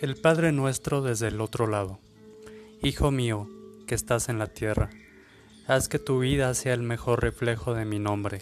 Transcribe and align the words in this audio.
El 0.00 0.16
Padre 0.16 0.50
nuestro 0.50 1.02
desde 1.02 1.28
el 1.28 1.42
otro 1.42 1.66
lado. 1.66 1.98
Hijo 2.82 3.10
mío, 3.10 3.50
que 3.86 3.94
estás 3.94 4.30
en 4.30 4.38
la 4.38 4.46
tierra, 4.46 4.88
haz 5.66 5.90
que 5.90 5.98
tu 5.98 6.20
vida 6.20 6.54
sea 6.54 6.72
el 6.72 6.80
mejor 6.80 7.22
reflejo 7.22 7.74
de 7.74 7.84
mi 7.84 7.98
nombre. 7.98 8.40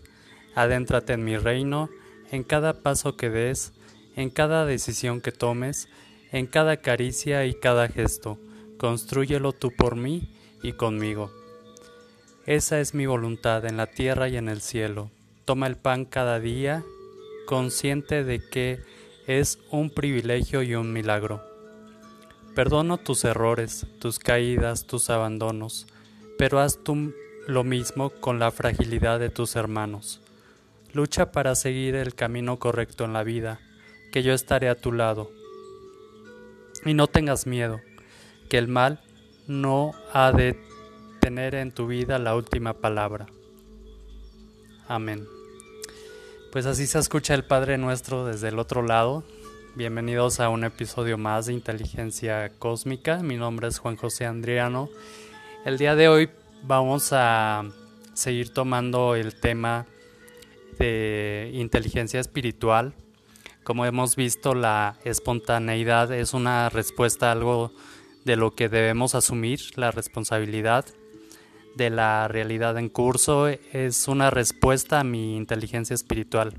Adéntrate 0.54 1.14
en 1.14 1.24
mi 1.24 1.36
reino, 1.36 1.90
en 2.30 2.44
cada 2.44 2.74
paso 2.74 3.16
que 3.16 3.29
des, 3.29 3.72
en 4.14 4.30
cada 4.30 4.66
decisión 4.66 5.20
que 5.20 5.32
tomes, 5.32 5.88
en 6.30 6.46
cada 6.46 6.76
caricia 6.76 7.44
y 7.44 7.54
cada 7.54 7.88
gesto. 7.88 8.38
Construyelo 8.79 9.52
tú 9.52 9.72
por 9.77 9.96
mí 9.96 10.32
y 10.62 10.75
conmigo. 10.75 11.32
Esa 12.46 12.79
es 12.79 12.95
mi 12.95 13.06
voluntad 13.06 13.64
en 13.64 13.77
la 13.77 13.88
tierra 13.88 14.29
y 14.29 14.36
en 14.36 14.48
el 14.48 14.61
cielo. 14.61 15.11
Toma 15.45 15.66
el 15.66 15.77
pan 15.77 16.04
cada 16.04 16.38
día, 16.38 16.84
consciente 17.46 18.22
de 18.22 18.48
que 18.48 18.78
es 19.27 19.59
un 19.72 19.90
privilegio 19.90 20.62
y 20.62 20.77
un 20.77 20.92
milagro. 20.92 21.48
Perdono 22.58 22.98
tus 22.98 23.24
errores, 23.24 23.86
tus 24.00 24.18
caídas, 24.18 24.84
tus 24.84 25.10
abandonos, 25.10 25.86
pero 26.38 26.58
haz 26.58 26.82
tú 26.82 27.14
lo 27.46 27.62
mismo 27.62 28.10
con 28.10 28.40
la 28.40 28.50
fragilidad 28.50 29.20
de 29.20 29.30
tus 29.30 29.54
hermanos. 29.54 30.20
Lucha 30.92 31.30
para 31.30 31.54
seguir 31.54 31.94
el 31.94 32.16
camino 32.16 32.58
correcto 32.58 33.04
en 33.04 33.12
la 33.12 33.22
vida, 33.22 33.60
que 34.10 34.24
yo 34.24 34.32
estaré 34.32 34.68
a 34.68 34.74
tu 34.74 34.90
lado. 34.90 35.30
Y 36.84 36.94
no 36.94 37.06
tengas 37.06 37.46
miedo, 37.46 37.80
que 38.50 38.59
el 38.59 38.66
mal 38.66 39.04
no 39.46 39.92
ha 40.12 40.32
de 40.32 40.60
tener 41.20 41.54
en 41.54 41.70
tu 41.70 41.86
vida 41.86 42.18
la 42.18 42.34
última 42.34 42.72
palabra. 42.72 43.26
Amén. 44.88 45.28
Pues 46.50 46.66
así 46.66 46.88
se 46.88 46.98
escucha 46.98 47.34
el 47.34 47.45
Padre 47.45 47.78
Nuestro 47.78 48.26
desde 48.26 48.48
el 48.48 48.59
otro 48.59 48.82
lado. 48.82 49.22
Bienvenidos 49.79 50.40
a 50.40 50.48
un 50.48 50.65
episodio 50.65 51.18
más 51.18 51.46
de 51.46 51.52
Inteligencia 51.52 52.51
Cósmica. 52.59 53.23
Mi 53.23 53.37
nombre 53.37 53.68
es 53.68 53.79
Juan 53.79 53.95
José 53.95 54.26
Andriano. 54.26 54.88
El 55.65 55.79
día 55.79 55.95
de 55.95 56.09
hoy 56.09 56.30
vamos 56.65 57.10
a 57.12 57.62
seguir 58.12 58.52
tomando 58.52 59.15
el 59.15 59.37
tema 59.38 59.87
de 60.80 61.52
inteligencia 61.54 62.18
espiritual. 62.18 62.93
Como 63.62 63.87
hemos 63.87 64.16
visto, 64.16 64.53
la 64.53 64.97
espontaneidad 65.04 66.10
es 66.10 66.34
una 66.34 66.71
respuesta 66.71 67.28
a 67.28 67.32
algo 67.32 67.71
de 68.25 68.34
lo 68.34 68.56
que 68.56 68.69
debemos 68.69 69.15
asumir, 69.15 69.60
la 69.76 69.93
responsabilidad 69.93 70.87
de 71.76 71.91
la 71.91 72.26
realidad 72.26 72.76
en 72.78 72.88
curso 72.88 73.47
es 73.47 74.09
una 74.09 74.31
respuesta 74.31 74.99
a 74.99 75.04
mi 75.04 75.37
inteligencia 75.37 75.94
espiritual. 75.94 76.54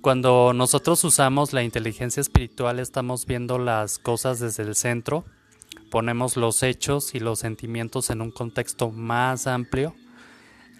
Cuando 0.00 0.52
nosotros 0.54 1.02
usamos 1.02 1.52
la 1.52 1.62
inteligencia 1.62 2.20
espiritual 2.20 2.78
estamos 2.78 3.26
viendo 3.26 3.58
las 3.58 3.98
cosas 3.98 4.38
desde 4.38 4.62
el 4.62 4.76
centro, 4.76 5.24
ponemos 5.90 6.36
los 6.36 6.62
hechos 6.62 7.14
y 7.14 7.20
los 7.20 7.40
sentimientos 7.40 8.10
en 8.10 8.20
un 8.20 8.30
contexto 8.30 8.90
más 8.90 9.46
amplio, 9.46 9.94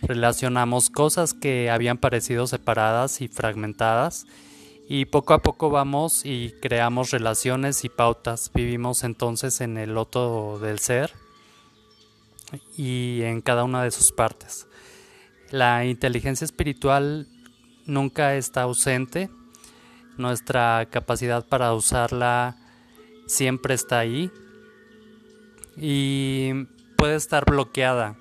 relacionamos 0.02 0.90
cosas 0.90 1.34
que 1.34 1.68
habían 1.70 1.98
parecido 1.98 2.46
separadas 2.46 3.20
y 3.20 3.28
fragmentadas 3.28 4.26
y 4.88 5.06
poco 5.06 5.34
a 5.34 5.42
poco 5.42 5.70
vamos 5.70 6.24
y 6.24 6.54
creamos 6.60 7.10
relaciones 7.10 7.84
y 7.84 7.88
pautas, 7.88 8.52
vivimos 8.54 9.02
entonces 9.02 9.60
en 9.60 9.78
el 9.78 9.94
loto 9.94 10.58
del 10.60 10.78
ser 10.78 11.12
y 12.76 13.22
en 13.22 13.40
cada 13.40 13.64
una 13.64 13.82
de 13.82 13.90
sus 13.90 14.12
partes. 14.12 14.66
La 15.50 15.86
inteligencia 15.86 16.44
espiritual 16.44 17.26
nunca 17.88 18.36
está 18.36 18.62
ausente, 18.62 19.30
nuestra 20.16 20.86
capacidad 20.90 21.44
para 21.44 21.74
usarla 21.74 22.56
siempre 23.26 23.74
está 23.74 23.98
ahí 23.98 24.30
y 25.76 26.66
puede 26.96 27.16
estar 27.16 27.44
bloqueada. 27.44 28.16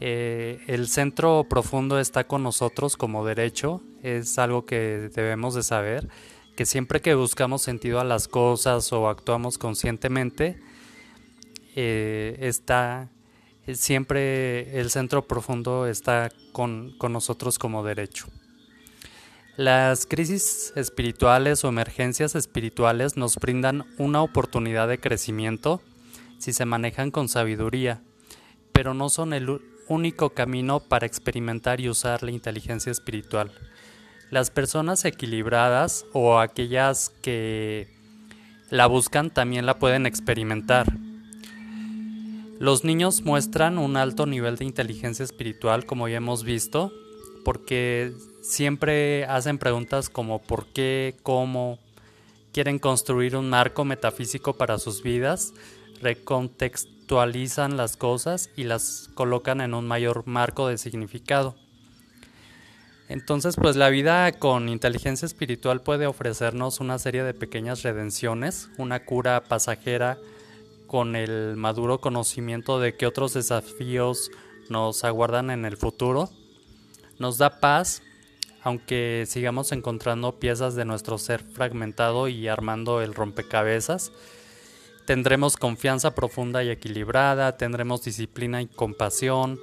Eh, 0.00 0.60
el 0.66 0.88
centro 0.88 1.46
profundo 1.48 1.98
está 1.98 2.24
con 2.24 2.42
nosotros 2.42 2.96
como 2.96 3.24
derecho, 3.24 3.82
es 4.02 4.38
algo 4.38 4.64
que 4.64 5.10
debemos 5.14 5.54
de 5.54 5.62
saber, 5.62 6.08
que 6.56 6.66
siempre 6.66 7.00
que 7.00 7.14
buscamos 7.14 7.62
sentido 7.62 8.00
a 8.00 8.04
las 8.04 8.26
cosas 8.26 8.92
o 8.92 9.08
actuamos 9.08 9.58
conscientemente, 9.58 10.60
eh, 11.76 12.36
está 12.40 13.10
siempre 13.74 14.78
el 14.80 14.90
centro 14.90 15.26
profundo 15.26 15.86
está 15.86 16.30
con, 16.52 16.96
nosotros 17.10 17.58
como 17.58 17.84
derecho. 17.84 18.26
Las 19.58 20.06
crisis 20.06 20.72
espirituales 20.76 21.64
o 21.64 21.68
emergencias 21.68 22.36
espirituales 22.36 23.16
nos 23.16 23.34
brindan 23.34 23.86
una 23.98 24.22
oportunidad 24.22 24.86
de 24.86 25.00
crecimiento 25.00 25.82
si 26.38 26.52
se 26.52 26.64
manejan 26.64 27.10
con 27.10 27.28
sabiduría, 27.28 28.00
pero 28.70 28.94
no 28.94 29.08
son 29.08 29.32
el 29.32 29.60
único 29.88 30.30
camino 30.30 30.78
para 30.78 31.06
experimentar 31.06 31.80
y 31.80 31.88
usar 31.88 32.22
la 32.22 32.30
inteligencia 32.30 32.92
espiritual. 32.92 33.50
Las 34.30 34.50
personas 34.50 35.04
equilibradas 35.04 36.06
o 36.12 36.38
aquellas 36.38 37.10
que 37.20 37.88
la 38.70 38.86
buscan 38.86 39.28
también 39.30 39.66
la 39.66 39.80
pueden 39.80 40.06
experimentar, 40.06 40.86
los 42.60 42.84
niños 42.84 43.22
muestran 43.22 43.76
un 43.76 43.96
alto 43.96 44.24
nivel 44.24 44.54
de 44.54 44.66
inteligencia 44.66 45.24
espiritual, 45.24 45.84
como 45.84 46.06
ya 46.06 46.18
hemos 46.18 46.44
visto, 46.44 46.92
porque 47.44 48.12
siempre 48.42 49.24
hacen 49.26 49.58
preguntas 49.58 50.08
como 50.08 50.40
por 50.40 50.66
qué, 50.66 51.16
cómo, 51.22 51.78
quieren 52.52 52.78
construir 52.78 53.36
un 53.36 53.50
marco 53.50 53.84
metafísico 53.84 54.54
para 54.54 54.78
sus 54.78 55.02
vidas, 55.02 55.52
recontextualizan 56.00 57.76
las 57.76 57.96
cosas 57.96 58.50
y 58.56 58.64
las 58.64 59.10
colocan 59.14 59.60
en 59.60 59.74
un 59.74 59.86
mayor 59.86 60.26
marco 60.26 60.68
de 60.68 60.78
significado. 60.78 61.54
Entonces, 63.08 63.56
pues 63.56 63.76
la 63.76 63.88
vida 63.88 64.30
con 64.32 64.68
inteligencia 64.68 65.24
espiritual 65.24 65.80
puede 65.80 66.06
ofrecernos 66.06 66.80
una 66.80 66.98
serie 66.98 67.22
de 67.22 67.32
pequeñas 67.32 67.82
redenciones, 67.82 68.68
una 68.76 69.04
cura 69.04 69.44
pasajera, 69.44 70.18
con 70.86 71.16
el 71.16 71.56
maduro 71.56 72.00
conocimiento 72.00 72.80
de 72.80 72.96
que 72.96 73.06
otros 73.06 73.34
desafíos 73.34 74.30
nos 74.68 75.04
aguardan 75.04 75.50
en 75.50 75.64
el 75.64 75.76
futuro. 75.76 76.30
Nos 77.18 77.38
da 77.38 77.60
paz, 77.60 78.02
aunque 78.62 79.24
sigamos 79.26 79.72
encontrando 79.72 80.38
piezas 80.38 80.74
de 80.74 80.84
nuestro 80.84 81.18
ser 81.18 81.42
fragmentado 81.42 82.28
y 82.28 82.48
armando 82.48 83.00
el 83.02 83.14
rompecabezas. 83.14 84.12
Tendremos 85.06 85.56
confianza 85.56 86.14
profunda 86.14 86.62
y 86.62 86.70
equilibrada, 86.70 87.56
tendremos 87.56 88.02
disciplina 88.02 88.60
y 88.60 88.66
compasión, 88.66 89.58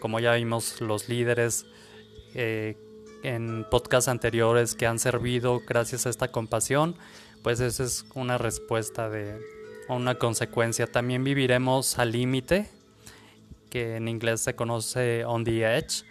como 0.00 0.20
ya 0.20 0.34
vimos 0.34 0.80
los 0.80 1.08
líderes 1.08 1.66
eh, 2.34 2.76
en 3.22 3.66
podcasts 3.70 4.08
anteriores 4.08 4.74
que 4.74 4.86
han 4.86 4.98
servido 4.98 5.62
gracias 5.66 6.06
a 6.06 6.10
esta 6.10 6.28
compasión, 6.28 6.94
pues 7.42 7.60
esa 7.60 7.84
es 7.84 8.06
una 8.14 8.38
respuesta 8.38 9.10
de, 9.10 9.40
una 9.88 10.16
consecuencia. 10.16 10.86
También 10.86 11.24
viviremos 11.24 11.98
al 11.98 12.12
límite, 12.12 12.68
que 13.70 13.96
en 13.96 14.08
inglés 14.08 14.40
se 14.40 14.54
conoce 14.54 15.24
on 15.24 15.44
the 15.44 15.62
edge, 15.62 16.04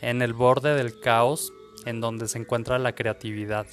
en 0.00 0.22
el 0.22 0.32
borde 0.32 0.74
del 0.74 1.00
caos, 1.00 1.52
en 1.84 2.00
donde 2.00 2.28
se 2.28 2.38
encuentra 2.38 2.78
la 2.78 2.94
creatividad. 2.94 3.66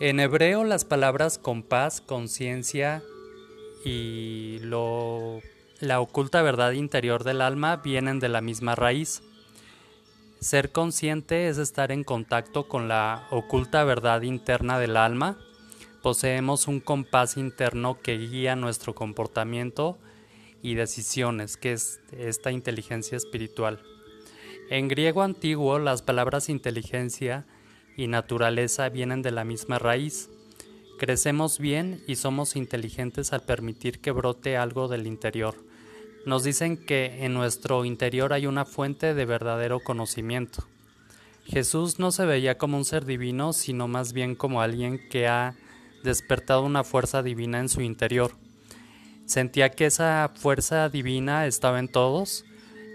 En 0.00 0.18
hebreo 0.20 0.64
las 0.64 0.84
palabras 0.84 1.38
compás, 1.38 2.00
conciencia 2.00 3.02
y 3.84 4.58
lo, 4.60 5.40
la 5.80 6.00
oculta 6.00 6.42
verdad 6.42 6.72
interior 6.72 7.22
del 7.22 7.40
alma 7.40 7.76
vienen 7.76 8.18
de 8.18 8.28
la 8.28 8.40
misma 8.40 8.74
raíz. 8.74 9.22
Ser 10.40 10.72
consciente 10.72 11.48
es 11.48 11.58
estar 11.58 11.92
en 11.92 12.04
contacto 12.04 12.68
con 12.68 12.88
la 12.88 13.26
oculta 13.30 13.84
verdad 13.84 14.22
interna 14.22 14.78
del 14.78 14.96
alma. 14.96 15.38
Poseemos 16.02 16.68
un 16.68 16.80
compás 16.80 17.36
interno 17.36 17.98
que 18.02 18.18
guía 18.18 18.56
nuestro 18.56 18.94
comportamiento 18.94 19.96
y 20.64 20.74
decisiones, 20.74 21.56
que 21.56 21.74
es 21.74 22.00
esta 22.10 22.50
inteligencia 22.50 23.16
espiritual. 23.16 23.80
En 24.68 24.88
griego 24.88 25.22
antiguo 25.22 25.78
las 25.78 26.02
palabras 26.02 26.48
inteligencia 26.48 27.46
y 27.96 28.08
naturaleza 28.08 28.88
vienen 28.88 29.22
de 29.22 29.30
la 29.30 29.44
misma 29.44 29.78
raíz. 29.78 30.28
Crecemos 30.98 31.60
bien 31.60 32.02
y 32.08 32.16
somos 32.16 32.56
inteligentes 32.56 33.32
al 33.32 33.42
permitir 33.42 34.00
que 34.00 34.10
brote 34.10 34.56
algo 34.56 34.88
del 34.88 35.06
interior 35.06 35.54
nos 36.26 36.42
dicen 36.42 36.76
que 36.76 37.24
en 37.24 37.34
nuestro 37.34 37.84
interior 37.84 38.32
hay 38.32 38.46
una 38.46 38.64
fuente 38.64 39.14
de 39.14 39.26
verdadero 39.26 39.80
conocimiento. 39.80 40.64
Jesús 41.44 41.98
no 41.98 42.10
se 42.12 42.24
veía 42.24 42.56
como 42.56 42.78
un 42.78 42.86
ser 42.86 43.04
divino, 43.04 43.52
sino 43.52 43.88
más 43.88 44.14
bien 44.14 44.34
como 44.34 44.62
alguien 44.62 44.98
que 45.10 45.28
ha 45.28 45.54
despertado 46.02 46.62
una 46.62 46.82
fuerza 46.82 47.22
divina 47.22 47.60
en 47.60 47.68
su 47.68 47.82
interior. 47.82 48.32
Sentía 49.26 49.70
que 49.70 49.86
esa 49.86 50.30
fuerza 50.34 50.88
divina 50.88 51.46
estaba 51.46 51.78
en 51.78 51.88
todos, 51.88 52.44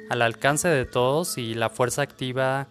al 0.10 0.22
alcance 0.22 0.68
de 0.68 0.86
todos, 0.86 1.38
y 1.38 1.54
la 1.56 1.70
fuerza 1.70 2.02
activa 2.02 2.68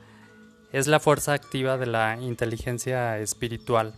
es 0.73 0.87
la 0.87 1.01
fuerza 1.01 1.33
activa 1.33 1.79
de 1.79 1.87
la 1.87 2.19
inteligencia 2.21 3.19
espiritual. 3.19 3.95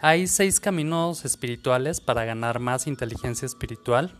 Hay 0.00 0.26
seis 0.26 0.60
caminos 0.60 1.24
espirituales 1.24 2.00
para 2.00 2.24
ganar 2.24 2.60
más 2.60 2.86
inteligencia 2.86 3.46
espiritual. 3.46 4.12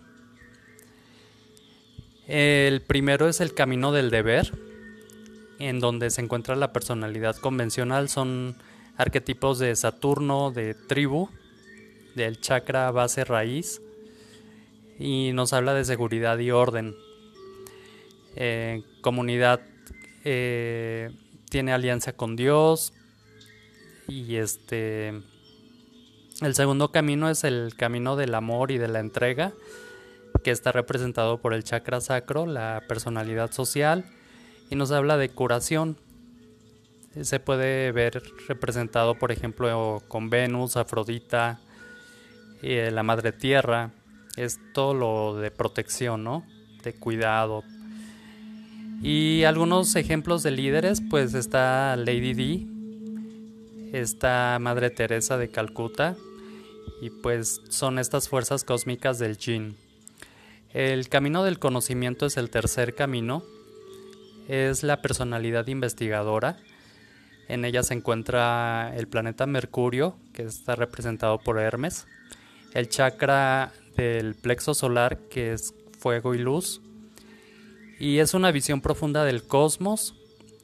El 2.27 2.83
primero 2.83 3.29
es 3.29 3.41
el 3.41 3.55
camino 3.55 3.93
del 3.93 4.11
deber, 4.11 4.53
en 5.59 5.79
donde 5.79 6.11
se 6.11 6.23
encuentra 6.23 6.57
la 6.57 6.73
personalidad 6.73 7.37
convencional. 7.37 8.09
Son 8.09 8.57
arquetipos 8.97 9.59
de 9.59 9.77
Saturno, 9.77 10.51
de 10.51 10.75
tribu, 10.75 11.29
del 12.17 12.41
chakra 12.41 12.91
base 12.91 13.25
raíz, 13.25 13.81
y 14.99 15.31
nos 15.35 15.53
habla 15.53 15.75
de 15.75 15.85
seguridad 15.85 16.39
y 16.39 16.51
orden. 16.51 16.97
Eh, 18.35 18.83
comunidad 19.01 19.61
eh, 20.25 21.11
tiene 21.49 21.73
alianza 21.73 22.13
con 22.13 22.37
Dios 22.37 22.93
y 24.09 24.37
este 24.37 25.09
el 26.43 26.55
segundo 26.55 26.93
camino 26.93 27.31
es 27.31 27.45
el 27.45 27.75
camino 27.77 28.15
del 28.15 28.35
amor 28.35 28.71
y 28.71 28.79
de 28.79 28.89
la 28.89 29.01
entrega 29.01 29.55
que 30.45 30.51
está 30.51 30.71
representado 30.71 31.39
por 31.39 31.55
el 31.55 31.65
chakra 31.65 32.01
sacro, 32.03 32.45
la 32.45 32.83
personalidad 32.87 33.53
social 33.53 34.05
y 34.69 34.77
nos 34.77 34.91
habla 34.91 35.17
de 35.17 35.31
curación. 35.31 35.97
Se 37.23 37.41
puede 37.41 37.91
ver 37.93 38.23
representado, 38.49 39.15
por 39.15 39.33
ejemplo, 39.33 40.03
con 40.09 40.29
Venus, 40.29 40.77
Afrodita, 40.77 41.59
la 42.63 43.03
Madre 43.03 43.33
Tierra. 43.33 43.91
Es 44.37 44.59
todo 44.75 44.95
lo 44.95 45.37
de 45.41 45.51
protección, 45.51 46.25
¿no? 46.25 46.45
De 46.83 46.93
cuidado, 46.95 47.65
y 49.03 49.45
algunos 49.45 49.95
ejemplos 49.95 50.43
de 50.43 50.51
líderes, 50.51 51.03
pues 51.11 51.35
está 51.35 51.97
Lady 51.97 52.33
D, 52.33 52.67
está 53.93 54.59
Madre 54.61 54.91
Teresa 54.91 55.37
de 55.37 55.51
Calcuta, 55.51 56.17
y 57.03 57.11
pues 57.11 57.61
son 57.69 57.99
estas 57.99 58.29
fuerzas 58.29 58.65
cósmicas 58.65 59.19
del 59.19 59.37
Jin. 59.37 59.77
El 60.73 61.09
camino 61.09 61.45
del 61.45 61.59
conocimiento 61.59 62.27
es 62.27 62.37
el 62.37 62.49
tercer 62.49 62.95
camino, 62.95 63.43
es 64.49 64.83
la 64.83 65.03
personalidad 65.03 65.67
investigadora. 65.67 66.57
En 67.49 67.65
ella 67.65 67.83
se 67.83 67.95
encuentra 67.95 68.93
el 68.97 69.09
planeta 69.09 69.47
Mercurio, 69.47 70.17
que 70.33 70.43
está 70.43 70.75
representado 70.75 71.39
por 71.39 71.61
Hermes, 71.61 72.07
el 72.75 72.89
chakra 72.89 73.73
del 73.97 74.35
plexo 74.35 74.75
solar, 74.75 75.19
que 75.31 75.53
es 75.53 75.75
fuego 75.99 76.35
y 76.35 76.39
luz, 76.39 76.81
y 77.99 78.19
es 78.19 78.35
una 78.35 78.53
visión 78.53 78.81
profunda 78.81 79.25
del 79.25 79.43
cosmos, 79.43 80.15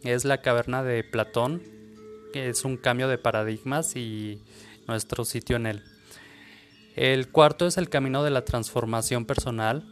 es 0.05 0.25
la 0.25 0.43
caverna 0.43 0.83
de 0.83 1.03
Platón, 1.05 1.63
que 2.33 2.49
es 2.49 2.65
un 2.65 2.77
cambio 2.77 3.09
de 3.09 3.19
paradigmas 3.19 3.97
y 3.97 4.41
nuestro 4.87 5.25
sitio 5.25 5.57
en 5.57 5.67
él. 5.67 5.83
El 6.95 7.29
cuarto 7.29 7.67
es 7.67 7.79
el 7.79 7.89
camino 7.89 8.23
de 8.23 8.31
la 8.31 8.45
transformación 8.45 9.25
personal. 9.25 9.85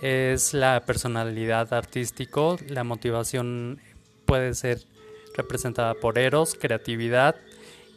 Es 0.00 0.54
la 0.54 0.84
personalidad 0.86 1.74
artístico, 1.74 2.58
la 2.68 2.84
motivación 2.84 3.80
puede 4.24 4.54
ser 4.54 4.86
representada 5.34 5.94
por 5.94 6.18
Eros, 6.18 6.56
creatividad, 6.58 7.36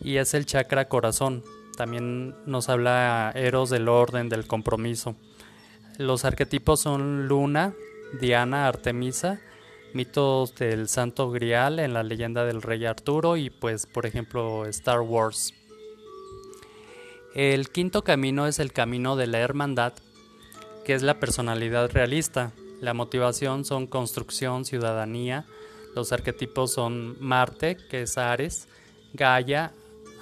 y 0.01 0.17
es 0.17 0.33
el 0.33 0.45
chakra 0.45 0.89
corazón. 0.89 1.43
También 1.75 2.35
nos 2.45 2.69
habla 2.69 3.31
Eros 3.35 3.69
del 3.69 3.89
orden, 3.89 4.29
del 4.29 4.47
compromiso. 4.47 5.15
Los 5.97 6.25
arquetipos 6.25 6.79
son 6.79 7.27
Luna, 7.27 7.73
Diana, 8.19 8.67
Artemisa, 8.67 9.39
mitos 9.93 10.55
del 10.55 10.87
Santo 10.87 11.31
Grial 11.31 11.79
en 11.79 11.93
la 11.93 12.03
leyenda 12.03 12.45
del 12.45 12.61
Rey 12.61 12.85
Arturo 12.85 13.37
y 13.37 13.49
pues 13.49 13.85
por 13.85 14.05
ejemplo 14.05 14.65
Star 14.65 15.01
Wars. 15.01 15.53
El 17.35 17.69
quinto 17.69 18.03
camino 18.03 18.45
es 18.45 18.59
el 18.59 18.71
camino 18.71 19.15
de 19.15 19.27
la 19.27 19.39
hermandad, 19.39 19.93
que 20.85 20.93
es 20.93 21.01
la 21.01 21.19
personalidad 21.19 21.89
realista. 21.91 22.51
La 22.79 22.93
motivación 22.93 23.65
son 23.65 23.87
construcción, 23.87 24.65
ciudadanía. 24.65 25.45
Los 25.95 26.11
arquetipos 26.11 26.73
son 26.73 27.17
Marte, 27.19 27.77
que 27.89 28.03
es 28.03 28.17
Ares, 28.17 28.67
Gaia, 29.13 29.71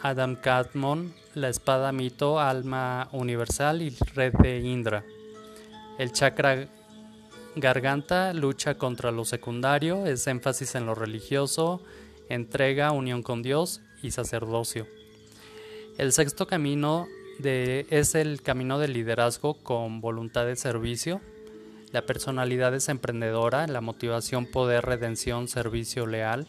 Adam 0.01 0.36
Kadmon, 0.36 1.13
la 1.33 1.50
espada 1.50 1.92
mito, 1.92 2.39
alma 2.39 3.10
universal 3.12 3.81
y 3.81 3.89
red 4.16 4.33
de 4.33 4.60
Indra. 4.60 5.04
El 5.98 6.12
chakra 6.12 6.68
garganta 7.56 8.33
lucha 8.33 8.75
contra 8.75 9.12
lo 9.12 9.25
secundario, 9.25 10.06
es 10.06 10.25
énfasis 10.28 10.75
en 10.75 10.86
lo 10.86 10.95
religioso, 10.95 11.81
entrega, 12.30 12.92
unión 12.92 13.24
con 13.24 13.42
Dios 13.42 13.81
y 14.01 14.12
sacerdocio. 14.12 14.88
El 15.98 16.13
sexto 16.13 16.48
camino 16.48 17.07
de, 17.39 17.86
es 17.89 18.16
el 18.16 18.42
camino 18.42 18.80
del 18.80 18.94
liderazgo 18.94 19.56
con 19.56 20.01
voluntad 20.01 20.45
de 20.45 20.56
servicio. 20.56 21.22
La 21.92 22.06
personalidad 22.06 22.74
es 22.74 22.88
emprendedora, 22.88 23.68
la 23.68 23.81
motivación, 23.81 24.45
poder, 24.45 24.86
redención, 24.86 25.48
servicio 25.48 26.07
leal. 26.07 26.48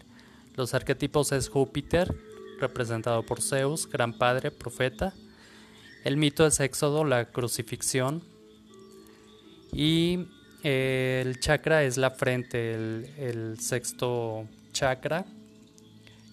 Los 0.55 0.75
arquetipos 0.75 1.33
es 1.33 1.49
Júpiter, 1.49 2.15
representado 2.63 3.23
por 3.23 3.43
Zeus, 3.43 3.89
gran 3.89 4.17
padre, 4.17 4.51
profeta. 4.51 5.13
El 6.05 6.17
mito 6.17 6.47
es 6.47 6.59
Éxodo, 6.61 7.05
la 7.05 7.27
crucifixión, 7.27 8.23
y 9.73 10.27
eh, 10.63 11.23
el 11.25 11.41
chakra 11.41 11.83
es 11.83 11.97
la 11.97 12.11
frente, 12.11 12.75
el, 12.75 13.57
sexto 13.59 14.47
chakra, 14.73 15.25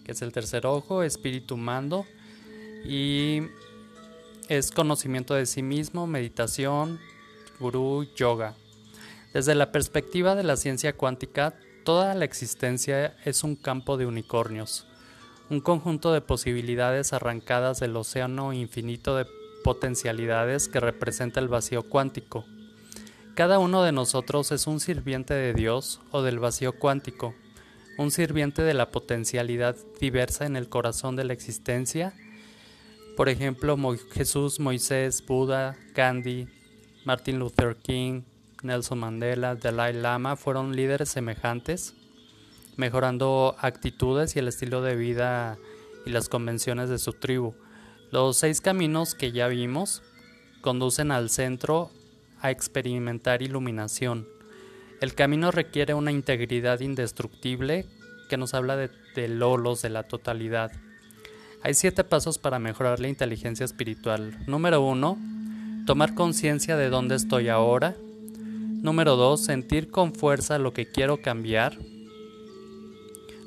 que 0.04 0.12
es 0.12 0.22
el 0.22 0.34
tercer 0.34 0.66
ojo, 0.66 1.04
espíritu 1.04 1.56
mando. 1.56 2.06
Y 2.86 3.44
es 4.50 4.72
conocimiento 4.72 5.36
de 5.36 5.46
sí 5.46 5.64
mismo, 5.64 6.06
meditación, 6.06 7.00
gurú, 7.60 8.08
yoga. 8.16 8.56
Desde 9.34 9.56
la 9.56 9.72
perspectiva 9.72 10.36
de 10.36 10.44
la 10.44 10.58
ciencia 10.58 10.94
cuántica, 10.94 11.54
toda 11.86 12.14
la 12.14 12.26
existencia 12.26 13.16
es 13.26 13.44
un 13.44 13.56
campo 13.56 13.96
de 13.96 14.06
unicornios, 14.06 14.86
un 15.50 15.62
conjunto 15.62 16.14
de 16.14 16.22
posibilidades 16.22 17.12
arrancadas 17.12 17.80
del 17.80 17.96
océano 17.96 18.54
infinito 18.54 19.16
de 19.16 19.26
potencialidades 19.64 20.68
que 20.68 20.80
representa 20.80 21.40
el 21.40 21.48
vacío 21.48 21.84
cuántico. 21.84 22.46
Cada 23.34 23.58
uno 23.58 23.84
de 23.84 23.92
nosotros 23.92 24.52
es 24.52 24.68
un 24.68 24.80
sirviente 24.80 25.34
de 25.34 25.54
Dios 25.54 26.02
o 26.12 26.22
del 26.22 26.40
vacío 26.40 26.74
cuántico, 26.74 27.34
un 27.98 28.12
sirviente 28.12 28.62
de 28.62 28.74
la 28.74 28.92
potencialidad 28.92 29.76
diversa 30.00 30.46
en 30.46 30.56
el 30.56 30.70
corazón 30.70 31.16
de 31.16 31.24
la 31.24 31.34
existencia. 31.34 32.14
Por 33.18 33.28
ejemplo, 33.28 33.78
Jesús, 34.12 34.60
Moisés, 34.60 35.26
Buda, 35.26 35.78
Gandhi, 35.96 36.48
Martin 37.06 37.40
Luther 37.40 37.76
King, 37.76 38.22
Nelson 38.62 39.00
Mandela, 39.00 39.56
Dalai 39.56 39.94
Lama 39.94 40.36
fueron 40.36 40.76
líderes 40.76 41.10
semejantes, 41.10 41.96
mejorando 42.80 43.56
actitudes 43.60 44.36
y 44.36 44.40
el 44.40 44.48
estilo 44.48 44.82
de 44.82 44.96
vida 44.96 45.58
y 46.06 46.12
las 46.12 46.30
convenciones 46.30 46.90
de 46.90 46.98
su 46.98 47.12
tribu. 47.12 47.54
Los 48.10 48.38
seis 48.38 48.62
caminos 48.62 49.14
que 49.16 49.34
ya 49.34 49.50
vimos 49.50 50.02
conducen 50.62 51.12
al 51.12 51.30
centro 51.30 51.92
a 52.42 52.52
experimentar 52.52 53.42
iluminación. 53.42 54.28
El 55.02 55.14
camino 55.14 55.52
requiere 55.52 55.94
una 55.94 56.12
integridad 56.12 56.80
indestructible 56.80 57.86
que 58.30 58.38
nos 58.38 58.54
habla 58.54 58.78
de, 58.78 59.28
lolos, 59.28 59.82
de 59.82 59.90
la 59.90 60.04
totalidad. 60.04 60.72
Hay 61.62 61.74
siete 61.74 62.06
pasos 62.06 62.38
para 62.38 62.60
mejorar 62.60 63.02
la 63.02 63.10
inteligencia 63.10 63.66
espiritual. 63.66 64.38
Número 64.48 64.82
uno, 64.82 65.18
tomar 65.86 66.16
conciencia 66.16 66.78
de 66.78 66.90
dónde 66.90 67.16
estoy 67.16 67.50
ahora. 67.50 67.96
Número 68.82 69.18
dos, 69.18 69.44
sentir 69.44 69.92
con 69.92 70.14
fuerza 70.14 70.58
lo 70.60 70.72
que 70.72 70.86
quiero 70.86 71.22
cambiar. 71.22 71.78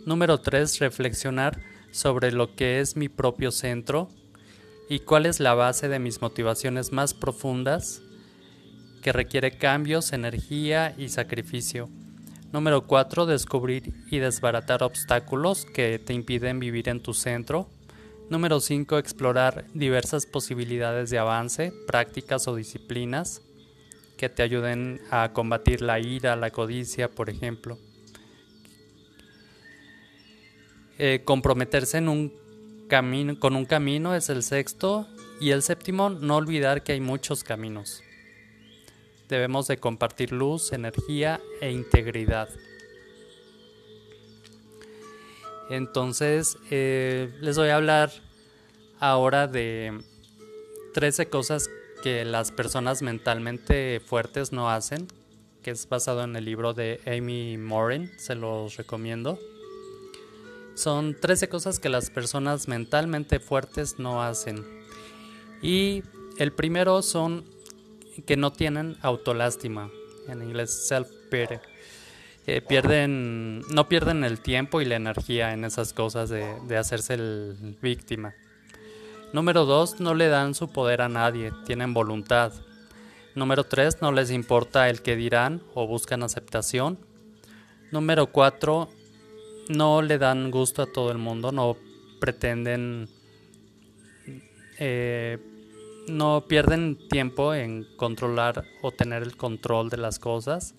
Número 0.05 0.41
tres, 0.41 0.81
reflexionar 0.81 1.61
sobre 1.93 2.33
lo 2.33 2.57
que 2.57 2.81
es 2.81 2.97
mi 2.97 3.09
propio 3.09 3.53
centro 3.53 4.09
y 4.89 4.99
cuál 4.99 5.27
es 5.27 5.39
la 5.39 5.55
base 5.55 5.89
de 5.89 6.01
mis 6.01 6.21
motivaciones 6.21 6.91
más 6.91 7.15
profundas 7.15 8.03
que 9.01 9.13
requiere 9.13 9.59
cambios, 9.59 10.13
energía 10.13 10.93
y 10.99 11.09
sacrificio. 11.09 11.89
Número 12.53 12.87
4. 12.89 13.27
Descubrir 13.27 13.95
y 14.11 14.19
desbaratar 14.19 14.83
obstáculos 14.83 15.67
que 15.67 16.01
te 16.01 16.15
impiden 16.15 16.59
vivir 16.59 16.89
en 16.89 17.01
tu 17.01 17.15
centro. 17.15 17.69
Número 18.29 18.59
5. 18.59 18.99
Explorar 18.99 19.67
diversas 19.73 20.27
posibilidades 20.27 21.11
de 21.11 21.19
avance, 21.19 21.73
prácticas 21.87 22.49
o 22.49 22.57
disciplinas 22.57 23.41
que 24.19 24.29
te 24.29 24.43
ayuden 24.43 25.01
a 25.13 25.33
combatir 25.33 25.81
la 25.81 26.01
ira, 26.01 26.35
la 26.35 26.51
codicia, 26.51 27.09
por 27.09 27.31
ejemplo. 27.31 27.79
Eh, 31.05 31.23
comprometerse 31.25 31.99
en 31.99 32.09
un 32.09 32.33
camino, 32.89 33.37
con 33.41 33.57
un 33.57 33.65
camino 33.65 34.15
es 34.15 34.29
el 34.29 34.45
sexto. 34.45 35.09
Y 35.41 35.51
el 35.51 35.65
séptimo, 35.65 36.11
no 36.11 36.37
olvidar 36.37 36.85
que 36.85 36.93
hay 36.93 37.01
muchos 37.01 37.43
caminos. 37.43 38.05
debemos 39.29 39.67
de 39.67 39.79
compartir 39.79 40.31
luz, 40.31 40.73
energía 40.73 41.41
e 41.61 41.73
integridad. 41.73 42.49
Entonces, 45.71 46.57
eh, 46.71 47.35
les 47.41 47.57
voy 47.57 47.71
a 47.71 47.77
hablar 47.77 48.13
ahora 49.01 49.49
de 49.49 49.99
13 50.95 51.27
cosas 51.27 51.69
que 52.05 52.25
las 52.25 52.53
personas 52.53 53.03
mentalmente 53.03 54.01
fuertes 54.07 54.53
no 54.53 54.71
hacen, 54.71 55.09
que 55.65 55.73
es 55.73 55.89
basado 55.89 56.23
en 56.23 56.37
el 56.37 56.45
libro 56.45 56.75
de 56.75 57.01
Amy 57.07 57.59
Morin, 57.59 58.09
se 58.19 58.37
los 58.37 58.77
recomiendo. 58.77 59.41
Son 60.75 61.14
13 61.19 61.49
cosas 61.49 61.79
que 61.79 61.88
las 61.88 62.11
personas 62.11 62.69
mentalmente 62.69 63.41
fuertes 63.41 63.99
no 63.99 64.23
hacen. 64.23 64.64
Y 65.61 66.02
el 66.38 66.52
primero 66.52 67.02
son 67.02 67.45
que 68.26 68.37
no 68.37 68.52
tienen 68.52 68.97
autolástima, 69.02 69.91
en 70.29 70.43
inglés 70.43 70.91
self-pity. 70.91 71.61
Eh, 72.47 72.61
pierden, 72.61 73.61
no 73.69 73.88
pierden 73.88 74.25
el 74.25 74.41
tiempo 74.41 74.81
y 74.81 74.85
la 74.85 74.97
energía 74.97 75.52
en 75.52 75.64
esas 75.64 75.93
cosas 75.93 76.29
de, 76.29 76.59
de 76.67 76.76
hacerse 76.76 77.14
el 77.14 77.76
víctima. 77.81 78.35
Número 79.33 79.64
2. 79.64 80.00
No 80.00 80.14
le 80.14 80.29
dan 80.29 80.55
su 80.55 80.69
poder 80.69 81.02
a 81.02 81.09
nadie, 81.09 81.52
tienen 81.64 81.95
voluntad. 81.95 82.52
Número 83.35 83.64
3. 83.64 84.02
No 84.02 84.11
les 84.12 84.31
importa 84.31 84.91
el 84.91 85.02
que 85.02 85.17
dirán 85.17 85.62
o 85.75 85.87
buscan 85.87 86.23
aceptación. 86.23 86.99
Número 87.91 88.26
4 88.26 88.88
no 89.69 90.02
le 90.02 90.19
dan 90.19 90.50
gusto 90.50 90.83
a 90.83 90.87
todo 90.87 91.11
el 91.11 91.19
mundo, 91.19 91.52
no 91.52 91.76
pretenden, 92.21 93.09
eh, 94.78 95.38
no 96.09 96.45
pierden 96.49 96.99
tiempo 97.09 97.54
en 97.54 97.87
controlar 97.97 98.64
o 98.83 98.92
tener 98.92 99.23
el 99.23 99.37
control 99.37 99.88
de 99.88 99.97
las 99.97 100.19
cosas. 100.19 100.75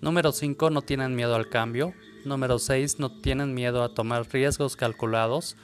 Número 0.00 0.32
5, 0.32 0.70
no 0.70 0.82
tienen 0.82 1.16
miedo 1.16 1.34
al 1.34 1.48
cambio. 1.48 1.92
Número 2.24 2.58
6, 2.58 2.98
no 2.98 3.10
tienen 3.20 3.54
miedo 3.54 3.82
a 3.82 3.94
tomar 3.94 4.26
riesgos 4.30 4.76
calculados. 4.76 5.56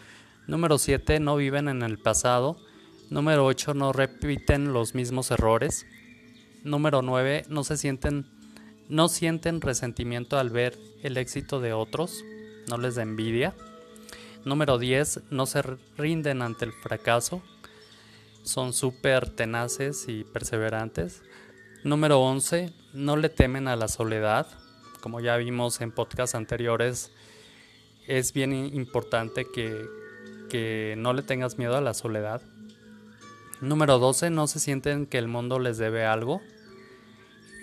Número 0.46 0.78
7, 0.78 1.20
no 1.20 1.36
viven 1.36 1.68
en 1.68 1.82
el 1.82 1.98
pasado. 1.98 2.56
Número 3.10 3.44
8, 3.44 3.74
no 3.74 3.92
repiten 3.92 4.72
los 4.72 4.94
mismos 4.94 5.30
errores. 5.30 5.86
Número 6.64 7.02
9, 7.02 7.44
no 7.48 7.64
se 7.64 7.76
sienten 7.76 8.26
no 8.86 9.08
sienten 9.08 9.62
resentimiento 9.62 10.38
al 10.38 10.50
ver 10.50 10.78
el 11.02 11.16
éxito 11.16 11.58
de 11.58 11.72
otros 11.72 12.22
no 12.68 12.78
les 12.78 12.94
da 12.94 13.02
envidia. 13.02 13.54
Número 14.44 14.78
10, 14.78 15.22
no 15.30 15.46
se 15.46 15.62
rinden 15.96 16.42
ante 16.42 16.64
el 16.64 16.72
fracaso. 16.72 17.42
Son 18.42 18.72
súper 18.72 19.30
tenaces 19.30 20.06
y 20.08 20.24
perseverantes. 20.24 21.22
Número 21.82 22.20
11, 22.20 22.72
no 22.92 23.16
le 23.16 23.28
temen 23.30 23.68
a 23.68 23.76
la 23.76 23.88
soledad. 23.88 24.46
Como 25.00 25.20
ya 25.20 25.36
vimos 25.36 25.80
en 25.80 25.92
podcasts 25.92 26.34
anteriores, 26.34 27.10
es 28.06 28.32
bien 28.32 28.52
importante 28.52 29.46
que, 29.52 29.86
que 30.50 30.94
no 30.98 31.12
le 31.12 31.22
tengas 31.22 31.58
miedo 31.58 31.76
a 31.76 31.80
la 31.80 31.94
soledad. 31.94 32.42
Número 33.60 33.98
12, 33.98 34.30
no 34.30 34.46
se 34.46 34.60
sienten 34.60 35.06
que 35.06 35.18
el 35.18 35.28
mundo 35.28 35.58
les 35.58 35.78
debe 35.78 36.04
algo. 36.04 36.42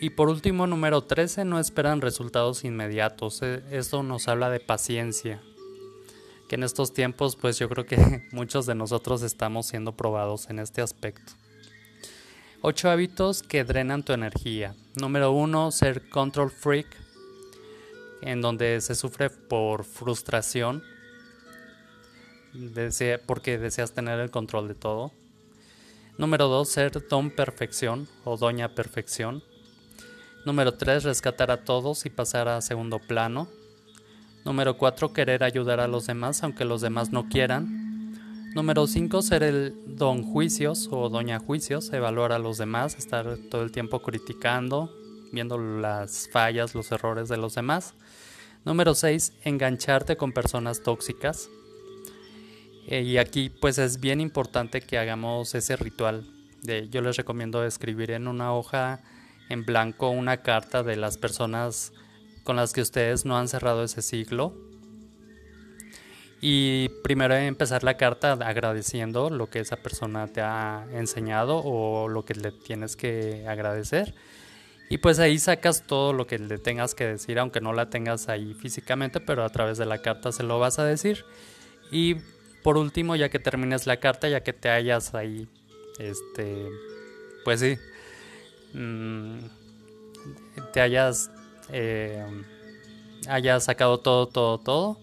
Y 0.01 0.09
por 0.09 0.29
último, 0.29 0.65
número 0.65 1.03
13, 1.03 1.45
no 1.45 1.59
esperan 1.59 2.01
resultados 2.01 2.63
inmediatos. 2.63 3.43
E, 3.43 3.61
esto 3.69 4.01
nos 4.01 4.27
habla 4.27 4.49
de 4.49 4.59
paciencia. 4.59 5.43
Que 6.49 6.55
en 6.55 6.63
estos 6.63 6.91
tiempos, 6.91 7.35
pues 7.35 7.59
yo 7.59 7.69
creo 7.69 7.85
que 7.85 8.27
muchos 8.31 8.65
de 8.65 8.73
nosotros 8.73 9.21
estamos 9.21 9.67
siendo 9.67 9.91
probados 9.91 10.49
en 10.49 10.57
este 10.57 10.81
aspecto. 10.81 11.33
8 12.63 12.89
hábitos 12.89 13.43
que 13.43 13.63
drenan 13.63 14.01
tu 14.01 14.11
energía. 14.11 14.75
Número 14.95 15.33
1, 15.33 15.69
ser 15.69 16.09
control 16.09 16.49
freak, 16.49 16.87
en 18.23 18.41
donde 18.41 18.81
se 18.81 18.95
sufre 18.95 19.29
por 19.29 19.83
frustración, 19.83 20.83
porque 23.27 23.59
deseas 23.59 23.91
tener 23.93 24.19
el 24.19 24.31
control 24.31 24.67
de 24.67 24.73
todo. 24.73 25.11
Número 26.17 26.47
2, 26.47 26.67
ser 26.67 27.07
don 27.07 27.29
perfección 27.29 28.07
o 28.25 28.35
doña 28.35 28.73
perfección, 28.73 29.43
Número 30.43 30.73
3. 30.73 31.03
Rescatar 31.03 31.51
a 31.51 31.63
todos 31.63 32.05
y 32.05 32.09
pasar 32.09 32.47
a 32.47 32.61
segundo 32.61 32.97
plano. 32.97 33.47
Número 34.43 34.75
4. 34.75 35.13
Querer 35.13 35.43
ayudar 35.43 35.79
a 35.79 35.87
los 35.87 36.07
demás 36.07 36.41
aunque 36.43 36.65
los 36.65 36.81
demás 36.81 37.11
no 37.11 37.29
quieran. 37.29 38.15
Número 38.55 38.87
5. 38.87 39.21
Ser 39.21 39.43
el 39.43 39.75
don 39.85 40.23
juicios 40.23 40.89
o 40.91 41.09
doña 41.09 41.39
juicios, 41.39 41.93
evaluar 41.93 42.31
a 42.31 42.39
los 42.39 42.57
demás, 42.57 42.95
estar 42.97 43.37
todo 43.49 43.61
el 43.61 43.71
tiempo 43.71 44.01
criticando, 44.01 44.91
viendo 45.31 45.59
las 45.59 46.27
fallas, 46.31 46.73
los 46.73 46.91
errores 46.91 47.29
de 47.29 47.37
los 47.37 47.53
demás. 47.53 47.93
Número 48.65 48.95
6. 48.95 49.33
Engancharte 49.43 50.17
con 50.17 50.31
personas 50.31 50.81
tóxicas. 50.81 51.49
Eh, 52.87 53.03
y 53.03 53.19
aquí 53.19 53.49
pues 53.49 53.77
es 53.77 53.99
bien 53.99 54.19
importante 54.19 54.81
que 54.81 54.97
hagamos 54.97 55.53
ese 55.53 55.75
ritual. 55.75 56.25
De, 56.63 56.89
yo 56.89 57.01
les 57.01 57.15
recomiendo 57.15 57.63
escribir 57.63 58.09
en 58.09 58.27
una 58.27 58.53
hoja 58.53 59.01
en 59.51 59.65
blanco 59.65 60.09
una 60.09 60.37
carta 60.37 60.83
de 60.83 60.95
las 60.95 61.17
personas 61.17 61.93
con 62.43 62.55
las 62.55 62.73
que 62.73 62.81
ustedes 62.81 63.25
no 63.25 63.37
han 63.37 63.47
cerrado 63.47 63.83
ese 63.83 64.01
siglo. 64.01 64.53
Y 66.39 66.89
primero 67.03 67.35
empezar 67.35 67.83
la 67.83 67.97
carta 67.97 68.33
agradeciendo 68.33 69.29
lo 69.29 69.47
que 69.47 69.59
esa 69.59 69.77
persona 69.77 70.27
te 70.27 70.41
ha 70.41 70.87
enseñado 70.93 71.61
o 71.63 72.07
lo 72.07 72.25
que 72.25 72.33
le 72.33 72.51
tienes 72.51 72.95
que 72.95 73.45
agradecer. 73.47 74.15
Y 74.89 74.97
pues 74.97 75.19
ahí 75.19 75.37
sacas 75.37 75.85
todo 75.85 76.13
lo 76.13 76.25
que 76.25 76.39
le 76.39 76.57
tengas 76.57 76.95
que 76.95 77.05
decir, 77.05 77.37
aunque 77.37 77.61
no 77.61 77.73
la 77.73 77.89
tengas 77.89 78.27
ahí 78.27 78.53
físicamente, 78.55 79.19
pero 79.19 79.45
a 79.45 79.49
través 79.49 79.77
de 79.77 79.85
la 79.85 80.01
carta 80.01 80.31
se 80.31 80.43
lo 80.43 80.59
vas 80.59 80.79
a 80.79 80.83
decir. 80.83 81.23
Y 81.91 82.15
por 82.63 82.77
último, 82.77 83.15
ya 83.15 83.29
que 83.29 83.39
termines 83.39 83.85
la 83.85 83.97
carta, 83.97 84.27
ya 84.27 84.41
que 84.41 84.53
te 84.53 84.69
hayas 84.69 85.13
ahí, 85.13 85.47
este, 85.99 86.67
pues 87.45 87.59
sí, 87.59 87.77
Mm, 88.73 89.39
te 90.73 90.81
hayas, 90.81 91.31
eh, 91.69 92.25
sacado 93.59 93.99
todo, 93.99 94.27
todo, 94.27 94.57
todo, 94.59 94.97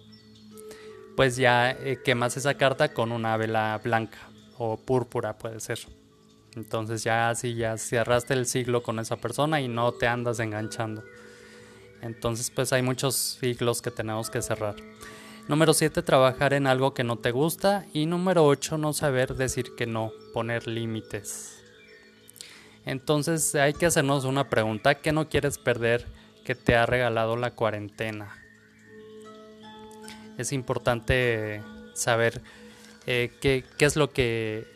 pues 1.17 1.37
ya 1.37 1.71
eh, 1.71 1.99
quemas 2.05 2.37
esa 2.37 2.55
carta 2.55 2.93
con 2.93 3.13
una 3.13 3.37
vela 3.37 3.81
blanca 3.83 4.19
o 4.59 4.77
púrpura 4.77 5.39
puede 5.39 5.61
ser. 5.61 5.81
Entonces 6.57 7.05
ya 7.05 7.31
así 7.31 7.55
ya 7.55 7.77
cerraste 7.77 8.35
el 8.35 8.47
siglo 8.47 8.83
con 8.83 8.99
esa 8.99 9.17
persona 9.17 9.61
y 9.61 9.69
no 9.69 9.93
te 9.93 10.07
andas 10.07 10.41
enganchando. 10.41 11.05
Entonces 12.03 12.51
pues 12.51 12.73
hay 12.73 12.83
muchos 12.83 13.15
siglos 13.15 13.83
que 13.83 13.91
tenemos 13.91 14.31
que 14.31 14.43
cerrar. 14.43 14.77
Número 15.49 15.73
7, 15.73 16.03
trabajar 16.03 16.53
en 16.53 16.67
algo 16.67 16.93
que 16.93 17.05
no 17.05 17.17
te 17.17 17.31
gusta. 17.31 17.87
Y 17.95 18.05
número 18.05 18.45
8, 18.45 18.77
no 18.77 18.93
saber 18.93 19.35
decir 19.35 19.75
que 19.77 19.87
no, 19.87 20.13
poner 20.35 20.69
límites. 20.69 21.58
Entonces 22.89 23.55
hay 23.55 23.75
que 23.75 23.85
hacernos 23.85 24.25
una 24.25 24.49
pregunta, 24.49 24.95
¿qué 24.95 25.13
no 25.13 25.29
quieres 25.29 25.59
perder 25.59 26.07
que 26.43 26.55
te 26.55 26.75
ha 26.75 26.87
regalado 26.87 27.37
la 27.37 27.51
cuarentena? 27.51 28.43
Es 30.39 30.53
importante 30.53 31.63
saber 31.93 32.41
eh, 33.07 33.31
qué, 33.43 33.63
es 33.79 33.97
lo 33.97 34.11
que, 34.11 34.67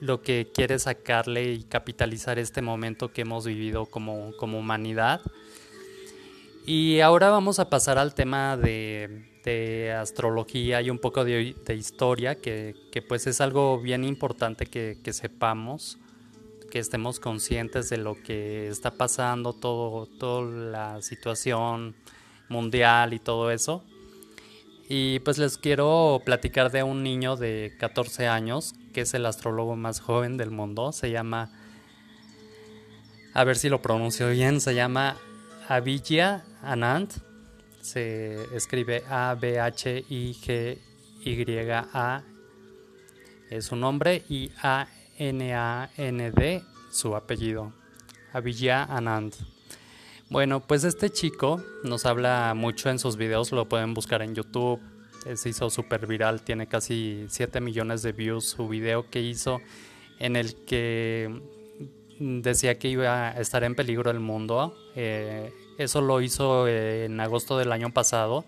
lo 0.00 0.20
que 0.20 0.50
quieres 0.52 0.82
sacarle 0.82 1.52
y 1.52 1.62
capitalizar 1.62 2.40
este 2.40 2.60
momento 2.60 3.12
que 3.12 3.20
hemos 3.20 3.46
vivido 3.46 3.86
como, 3.86 4.32
humanidad. 4.40 5.20
Y 6.66 6.98
ahora 6.98 7.30
vamos 7.30 7.60
a 7.60 7.70
pasar 7.70 7.98
al 7.98 8.14
tema 8.14 8.56
de, 8.56 9.94
astrología 9.96 10.82
y 10.82 10.90
un 10.90 10.98
poco 10.98 11.24
de, 11.24 11.54
historia, 11.68 12.34
que, 12.34 12.74
pues 13.06 13.28
es 13.28 13.40
algo 13.40 13.80
bien 13.80 14.02
importante 14.02 14.66
que, 14.66 14.98
que 15.04 15.12
sepamos 15.12 16.00
que 16.70 16.78
estemos 16.78 17.20
conscientes 17.20 17.90
de 17.90 17.98
lo 17.98 18.14
que 18.14 18.68
está 18.68 18.92
pasando, 18.92 19.52
todo, 19.52 20.06
toda 20.06 20.50
la 20.50 21.02
situación 21.02 21.94
mundial 22.48 23.12
y 23.12 23.18
todo 23.18 23.50
eso. 23.50 23.84
Y 24.88 25.20
pues 25.20 25.38
les 25.38 25.56
quiero 25.56 26.20
platicar 26.24 26.72
de 26.72 26.82
un 26.82 27.02
niño 27.04 27.36
de 27.36 27.76
14 27.78 28.26
años, 28.26 28.74
que 28.92 29.02
es 29.02 29.14
el 29.14 29.24
astrólogo 29.26 29.76
más 29.76 30.00
joven 30.00 30.36
del 30.36 30.50
mundo. 30.50 30.90
Se 30.92 31.10
llama, 31.10 31.52
a 33.34 33.44
ver 33.44 33.56
si 33.56 33.68
lo 33.68 33.80
pronuncio 33.82 34.28
bien, 34.30 34.60
se 34.60 34.74
llama 34.74 35.16
Avijaya 35.68 36.44
Anand. 36.62 37.12
Se 37.80 38.42
escribe 38.56 39.04
A-B-H-I-G-Y-A. 39.08 39.62
Es 43.50 43.64
su 43.66 43.76
nombre 43.76 44.24
y 44.28 44.50
A 44.62 44.88
N-A-N-D, 45.20 46.62
su 46.90 47.14
apellido, 47.14 47.74
Avijaya 48.32 48.84
Anand. 48.84 49.34
Bueno, 50.30 50.60
pues 50.60 50.84
este 50.84 51.10
chico 51.10 51.62
nos 51.84 52.06
habla 52.06 52.54
mucho 52.56 52.88
en 52.88 52.98
sus 52.98 53.18
videos, 53.18 53.52
lo 53.52 53.68
pueden 53.68 53.92
buscar 53.92 54.22
en 54.22 54.34
YouTube. 54.34 54.80
Se 55.34 55.50
hizo 55.50 55.68
súper 55.68 56.06
viral, 56.06 56.40
tiene 56.40 56.68
casi 56.68 57.26
7 57.28 57.60
millones 57.60 58.00
de 58.00 58.12
views 58.12 58.46
su 58.46 58.66
video 58.66 59.10
que 59.10 59.20
hizo 59.20 59.60
en 60.18 60.36
el 60.36 60.54
que 60.64 61.42
decía 62.18 62.78
que 62.78 62.88
iba 62.88 63.28
a 63.28 63.40
estar 63.40 63.62
en 63.62 63.74
peligro 63.74 64.10
el 64.10 64.20
mundo. 64.20 64.74
Eh, 64.96 65.52
eso 65.76 66.00
lo 66.00 66.22
hizo 66.22 66.66
en 66.66 67.20
agosto 67.20 67.58
del 67.58 67.72
año 67.72 67.92
pasado 67.92 68.46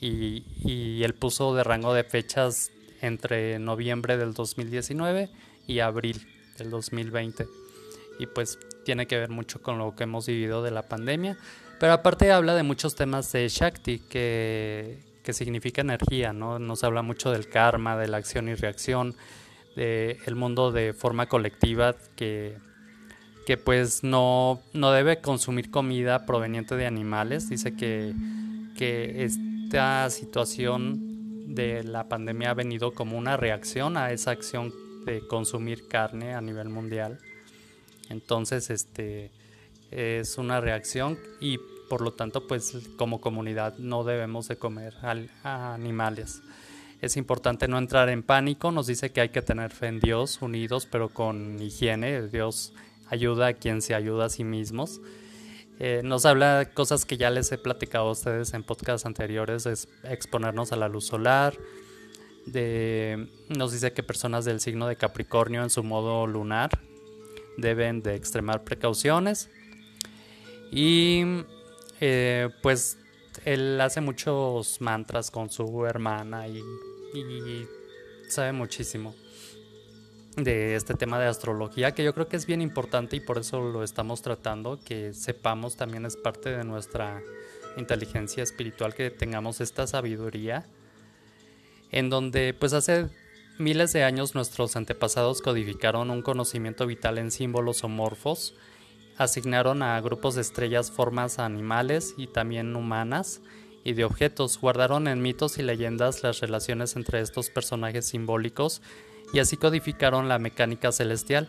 y, 0.00 0.44
y, 0.64 1.02
él 1.02 1.14
puso 1.14 1.54
de 1.54 1.62
rango 1.62 1.92
de 1.92 2.04
fechas 2.04 2.70
entre 3.02 3.58
noviembre 3.58 4.16
del 4.16 4.32
2019 4.32 5.28
y 5.66 5.80
abril 5.80 6.26
del 6.58 6.70
2020. 6.70 7.46
Y 8.18 8.26
pues 8.26 8.58
tiene 8.84 9.06
que 9.06 9.18
ver 9.18 9.30
mucho 9.30 9.60
con 9.60 9.78
lo 9.78 9.94
que 9.94 10.04
hemos 10.04 10.26
vivido 10.26 10.62
de 10.62 10.70
la 10.70 10.82
pandemia. 10.82 11.36
Pero 11.80 11.92
aparte 11.92 12.30
habla 12.30 12.54
de 12.54 12.62
muchos 12.62 12.94
temas 12.94 13.32
de 13.32 13.48
Shakti, 13.48 13.98
que, 13.98 14.98
que 15.22 15.32
significa 15.32 15.80
energía, 15.80 16.32
¿no? 16.32 16.58
Nos 16.58 16.84
habla 16.84 17.02
mucho 17.02 17.30
del 17.30 17.48
karma, 17.48 17.96
de 17.96 18.08
la 18.08 18.18
acción 18.18 18.48
y 18.48 18.54
reacción, 18.54 19.16
del 19.74 20.18
el 20.26 20.36
mundo 20.36 20.70
de 20.70 20.92
forma 20.92 21.26
colectiva 21.26 21.96
que, 22.14 22.56
que 23.46 23.56
pues 23.56 24.04
no, 24.04 24.62
no 24.72 24.92
debe 24.92 25.20
consumir 25.20 25.70
comida 25.70 26.26
proveniente 26.26 26.76
de 26.76 26.86
animales. 26.86 27.48
Dice 27.48 27.74
que, 27.74 28.14
que 28.76 29.24
esta 29.24 30.08
situación 30.10 31.54
de 31.54 31.82
la 31.82 32.08
pandemia 32.08 32.50
ha 32.50 32.54
venido 32.54 32.92
como 32.92 33.18
una 33.18 33.36
reacción 33.36 33.96
a 33.96 34.12
esa 34.12 34.30
acción 34.30 34.72
de 35.04 35.26
consumir 35.26 35.88
carne 35.88 36.34
a 36.34 36.40
nivel 36.40 36.68
mundial. 36.68 37.18
Entonces, 38.10 38.70
este 38.70 39.30
es 39.90 40.38
una 40.38 40.60
reacción 40.60 41.18
y 41.40 41.58
por 41.88 42.00
lo 42.00 42.12
tanto, 42.12 42.46
pues 42.46 42.76
como 42.96 43.20
comunidad 43.20 43.76
no 43.78 44.04
debemos 44.04 44.48
de 44.48 44.56
comer 44.56 44.94
a 45.02 45.74
animales. 45.74 46.42
Es 47.00 47.16
importante 47.16 47.68
no 47.68 47.76
entrar 47.76 48.08
en 48.08 48.22
pánico, 48.22 48.72
nos 48.72 48.86
dice 48.86 49.12
que 49.12 49.20
hay 49.20 49.28
que 49.28 49.42
tener 49.42 49.70
fe 49.70 49.88
en 49.88 50.00
Dios, 50.00 50.40
unidos, 50.40 50.88
pero 50.90 51.10
con 51.10 51.60
higiene. 51.60 52.28
Dios 52.28 52.72
ayuda 53.08 53.48
a 53.48 53.52
quien 53.52 53.82
se 53.82 53.94
ayuda 53.94 54.26
a 54.26 54.28
sí 54.30 54.42
mismos. 54.42 55.00
Eh, 55.80 56.02
nos 56.04 56.24
habla 56.24 56.60
de 56.60 56.72
cosas 56.72 57.04
que 57.04 57.16
ya 57.16 57.30
les 57.30 57.50
he 57.52 57.58
platicado 57.58 58.08
a 58.08 58.12
ustedes 58.12 58.54
en 58.54 58.62
podcasts 58.62 59.06
anteriores, 59.06 59.66
es 59.66 59.88
exponernos 60.04 60.72
a 60.72 60.76
la 60.76 60.88
luz 60.88 61.06
solar. 61.06 61.54
De, 62.46 63.28
nos 63.48 63.72
dice 63.72 63.92
que 63.92 64.02
personas 64.02 64.44
del 64.44 64.60
signo 64.60 64.86
de 64.86 64.96
Capricornio 64.96 65.62
en 65.62 65.70
su 65.70 65.82
modo 65.82 66.26
lunar 66.26 66.78
deben 67.56 68.02
de 68.02 68.14
extremar 68.14 68.64
precauciones. 68.64 69.50
Y 70.70 71.22
eh, 72.00 72.50
pues 72.62 72.98
él 73.44 73.80
hace 73.80 74.00
muchos 74.00 74.80
mantras 74.80 75.30
con 75.30 75.50
su 75.50 75.86
hermana 75.86 76.48
y, 76.48 76.58
y 77.14 77.66
sabe 78.28 78.52
muchísimo 78.52 79.14
de 80.36 80.74
este 80.74 80.94
tema 80.94 81.18
de 81.20 81.26
astrología, 81.26 81.92
que 81.92 82.02
yo 82.02 82.12
creo 82.12 82.28
que 82.28 82.36
es 82.36 82.46
bien 82.46 82.60
importante 82.60 83.16
y 83.16 83.20
por 83.20 83.38
eso 83.38 83.60
lo 83.60 83.84
estamos 83.84 84.22
tratando, 84.22 84.80
que 84.84 85.14
sepamos 85.14 85.76
también 85.76 86.06
es 86.06 86.16
parte 86.16 86.50
de 86.50 86.64
nuestra 86.64 87.22
inteligencia 87.76 88.42
espiritual, 88.42 88.94
que 88.94 89.10
tengamos 89.10 89.60
esta 89.60 89.86
sabiduría, 89.86 90.66
en 91.94 92.10
donde 92.10 92.54
pues 92.54 92.72
hace 92.72 93.08
miles 93.56 93.92
de 93.92 94.02
años 94.02 94.34
nuestros 94.34 94.74
antepasados 94.74 95.40
codificaron 95.40 96.10
un 96.10 96.22
conocimiento 96.22 96.88
vital 96.88 97.18
en 97.18 97.30
símbolos 97.30 97.84
o 97.84 97.88
morfos, 97.88 98.56
asignaron 99.16 99.80
a 99.80 100.00
grupos 100.00 100.34
de 100.34 100.40
estrellas 100.40 100.90
formas 100.90 101.38
animales 101.38 102.14
y 102.16 102.26
también 102.26 102.74
humanas 102.74 103.42
y 103.84 103.92
de 103.92 104.04
objetos, 104.04 104.58
guardaron 104.60 105.06
en 105.06 105.22
mitos 105.22 105.56
y 105.58 105.62
leyendas 105.62 106.24
las 106.24 106.40
relaciones 106.40 106.96
entre 106.96 107.20
estos 107.20 107.48
personajes 107.48 108.06
simbólicos 108.06 108.82
y 109.32 109.38
así 109.38 109.56
codificaron 109.56 110.28
la 110.28 110.40
mecánica 110.40 110.90
celestial. 110.90 111.48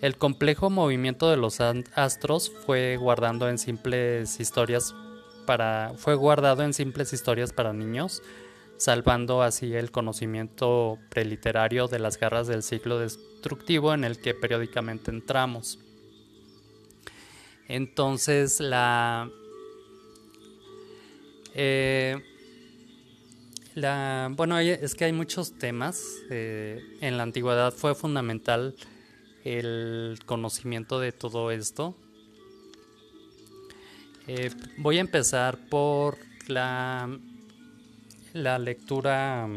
El 0.00 0.16
complejo 0.16 0.68
movimiento 0.68 1.30
de 1.30 1.36
los 1.36 1.60
astros 1.60 2.50
fue 2.66 2.96
guardando 2.96 3.48
en 3.48 3.56
simples 3.56 4.40
historias 4.40 4.96
para 5.46 5.92
fue 5.96 6.16
guardado 6.16 6.64
en 6.64 6.74
simples 6.74 7.12
historias 7.12 7.52
para 7.52 7.72
niños, 7.72 8.20
salvando 8.80 9.42
así 9.42 9.74
el 9.74 9.90
conocimiento 9.90 10.98
preliterario 11.10 11.86
de 11.86 11.98
las 11.98 12.18
garras 12.18 12.46
del 12.46 12.62
ciclo 12.62 12.98
destructivo 12.98 13.92
en 13.92 14.04
el 14.04 14.18
que 14.18 14.32
periódicamente 14.32 15.10
entramos. 15.10 15.78
Entonces 17.68 18.58
la, 18.58 19.28
eh, 21.54 22.24
la 23.74 24.30
bueno 24.34 24.58
es 24.58 24.94
que 24.94 25.04
hay 25.04 25.12
muchos 25.12 25.58
temas. 25.58 26.02
Eh, 26.30 26.82
en 27.02 27.18
la 27.18 27.24
antigüedad 27.24 27.74
fue 27.74 27.94
fundamental 27.94 28.74
el 29.44 30.18
conocimiento 30.24 30.98
de 31.00 31.12
todo 31.12 31.50
esto. 31.50 31.94
Eh, 34.26 34.50
voy 34.78 34.96
a 34.96 35.00
empezar 35.02 35.58
por 35.68 36.16
la, 36.48 37.10
la 38.32 38.58
lectura. 38.58 39.48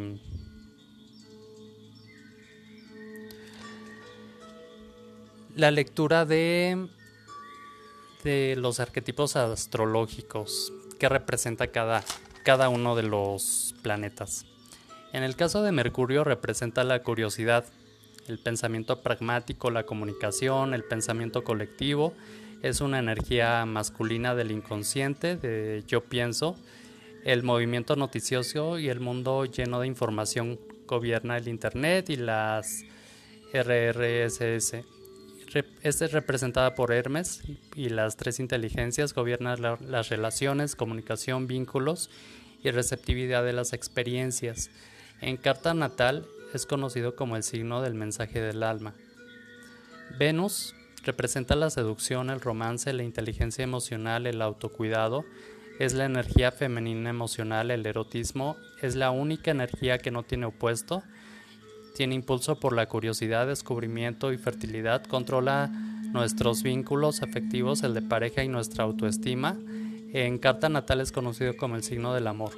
La 5.55 5.69
lectura 5.71 6.25
de 6.25 6.89
de 8.23 8.55
los 8.57 8.79
arquetipos 8.79 9.35
astrológicos 9.35 10.71
que 10.97 11.09
representa 11.09 11.67
cada, 11.67 12.03
cada 12.43 12.69
uno 12.69 12.95
de 12.95 13.03
los 13.03 13.75
planetas. 13.81 14.45
En 15.11 15.23
el 15.23 15.35
caso 15.35 15.61
de 15.61 15.71
Mercurio 15.71 16.23
representa 16.23 16.83
la 16.83 17.03
curiosidad, 17.03 17.65
el 18.27 18.39
pensamiento 18.39 19.01
pragmático, 19.01 19.69
la 19.69 19.83
comunicación, 19.83 20.73
el 20.73 20.83
pensamiento 20.83 21.43
colectivo, 21.43 22.13
es 22.61 22.79
una 22.79 22.99
energía 22.99 23.65
masculina 23.65 24.33
del 24.35 24.51
inconsciente, 24.51 25.35
de 25.35 25.83
yo 25.85 26.05
pienso, 26.05 26.55
el 27.23 27.43
movimiento 27.43 27.95
noticioso 27.95 28.79
y 28.79 28.89
el 28.89 28.99
mundo 28.99 29.45
lleno 29.45 29.79
de 29.79 29.87
información 29.87 30.59
gobierna 30.87 31.37
el 31.37 31.47
Internet 31.47 32.09
y 32.09 32.17
las 32.17 32.83
RRSS 33.53 34.83
es 35.81 36.11
representada 36.11 36.73
por 36.75 36.91
Hermes 36.91 37.43
y 37.75 37.89
las 37.89 38.17
tres 38.17 38.39
inteligencias 38.39 39.13
gobiernan 39.13 39.61
las 39.61 40.09
relaciones, 40.09 40.75
comunicación, 40.75 41.47
vínculos 41.47 42.09
y 42.63 42.71
receptividad 42.71 43.43
de 43.43 43.53
las 43.53 43.73
experiencias. 43.73 44.71
En 45.21 45.37
carta 45.37 45.73
natal 45.73 46.25
es 46.53 46.65
conocido 46.65 47.15
como 47.15 47.35
el 47.35 47.43
signo 47.43 47.81
del 47.81 47.93
mensaje 47.93 48.41
del 48.41 48.63
alma. 48.63 48.95
Venus 50.17 50.75
representa 51.03 51.55
la 51.55 51.69
seducción, 51.69 52.29
el 52.29 52.41
romance, 52.41 52.91
la 52.93 53.03
inteligencia 53.03 53.63
emocional, 53.63 54.25
el 54.25 54.41
autocuidado, 54.41 55.25
es 55.83 55.93
la 55.93 56.05
energía 56.05 56.51
femenina 56.51 57.09
emocional, 57.09 57.71
el 57.71 57.85
erotismo, 57.85 58.57
es 58.81 58.95
la 58.95 59.11
única 59.11 59.51
energía 59.51 59.97
que 59.97 60.11
no 60.11 60.23
tiene 60.23 60.45
opuesto 60.45 61.03
tiene 61.93 62.15
impulso 62.15 62.59
por 62.59 62.73
la 62.73 62.87
curiosidad, 62.87 63.47
descubrimiento 63.47 64.33
y 64.33 64.37
fertilidad, 64.37 65.03
controla 65.03 65.67
nuestros 66.11 66.63
vínculos 66.63 67.21
afectivos, 67.21 67.83
el 67.83 67.93
de 67.93 68.01
pareja 68.01 68.43
y 68.43 68.47
nuestra 68.47 68.83
autoestima. 68.83 69.57
En 70.13 70.37
carta 70.37 70.69
natal 70.69 71.01
es 71.01 71.11
conocido 71.11 71.55
como 71.55 71.75
el 71.75 71.83
signo 71.83 72.13
del 72.13 72.27
amor. 72.27 72.51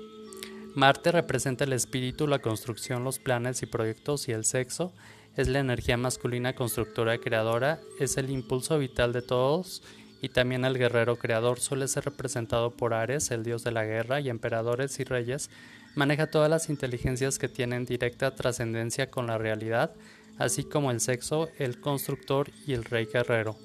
Marte 0.74 1.12
representa 1.12 1.64
el 1.64 1.74
espíritu, 1.74 2.28
la 2.28 2.40
construcción, 2.40 3.04
los 3.04 3.20
planes 3.20 3.62
y 3.62 3.66
proyectos 3.66 4.28
y 4.28 4.34
el 4.34 4.44
sexo. 4.44 4.94
Es 5.38 5.48
la 5.48 5.60
energía 5.60 5.98
masculina 5.98 6.54
constructora 6.54 7.16
y 7.16 7.20
creadora, 7.20 7.80
es 8.00 8.18
el 8.18 8.30
impulso 8.30 8.78
vital 8.80 9.12
de 9.12 9.22
todos 9.22 9.84
y 10.26 10.30
también 10.30 10.66
el 10.66 10.80
guerrero 10.80 11.18
creador 11.18 11.60
suele 11.60 11.88
ser 11.88 12.06
representado 12.06 12.72
por 12.72 12.96
Ares, 12.96 13.30
el 13.30 13.44
dios 13.44 13.64
de 13.64 13.72
la 13.72 13.86
guerra, 13.86 14.20
y 14.20 14.30
emperadores 14.30 15.00
y 15.00 15.04
reyes 15.04 15.52
Maneja 15.96 16.28
todas 16.28 16.50
las 16.50 16.70
inteligencias 16.70 17.40
que 17.40 17.48
tienen 17.48 17.86
directa 17.86 18.36
trascendencia 18.36 19.10
con 19.10 19.28
la 19.28 19.38
realidad, 19.38 19.96
así 20.38 20.66
como 20.66 20.92
el 20.92 21.00
sexo, 21.00 21.48
el 21.58 21.80
constructor 21.80 22.52
y 22.68 22.74
el 22.74 22.84
rey 22.84 23.06
guerrero. 23.06 23.56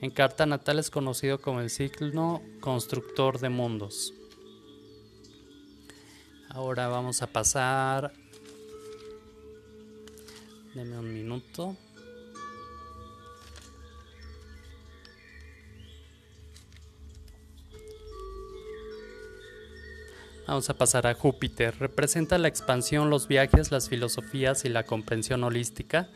En 0.00 0.10
carta 0.10 0.46
natal 0.46 0.80
es 0.80 0.90
conocido 0.90 1.40
como 1.40 1.60
el 1.60 1.70
signo 1.70 2.42
constructor 2.60 3.38
de 3.38 3.50
mundos. 3.50 4.12
Ahora 6.48 6.88
vamos 6.88 7.22
a 7.22 7.28
pasar. 7.28 8.12
Deme 10.74 10.98
un 10.98 11.14
minuto. 11.14 11.76
Vamos 20.46 20.70
a 20.70 20.74
pasar 20.74 21.08
a 21.08 21.14
Júpiter. 21.14 21.74
Representa 21.80 22.38
la 22.38 22.46
expansión, 22.46 23.10
los 23.10 23.26
viajes, 23.26 23.72
las 23.72 23.88
filosofías 23.88 24.64
y 24.64 24.68
la 24.68 24.84
comprensión 24.84 25.42
holística. 25.42 26.08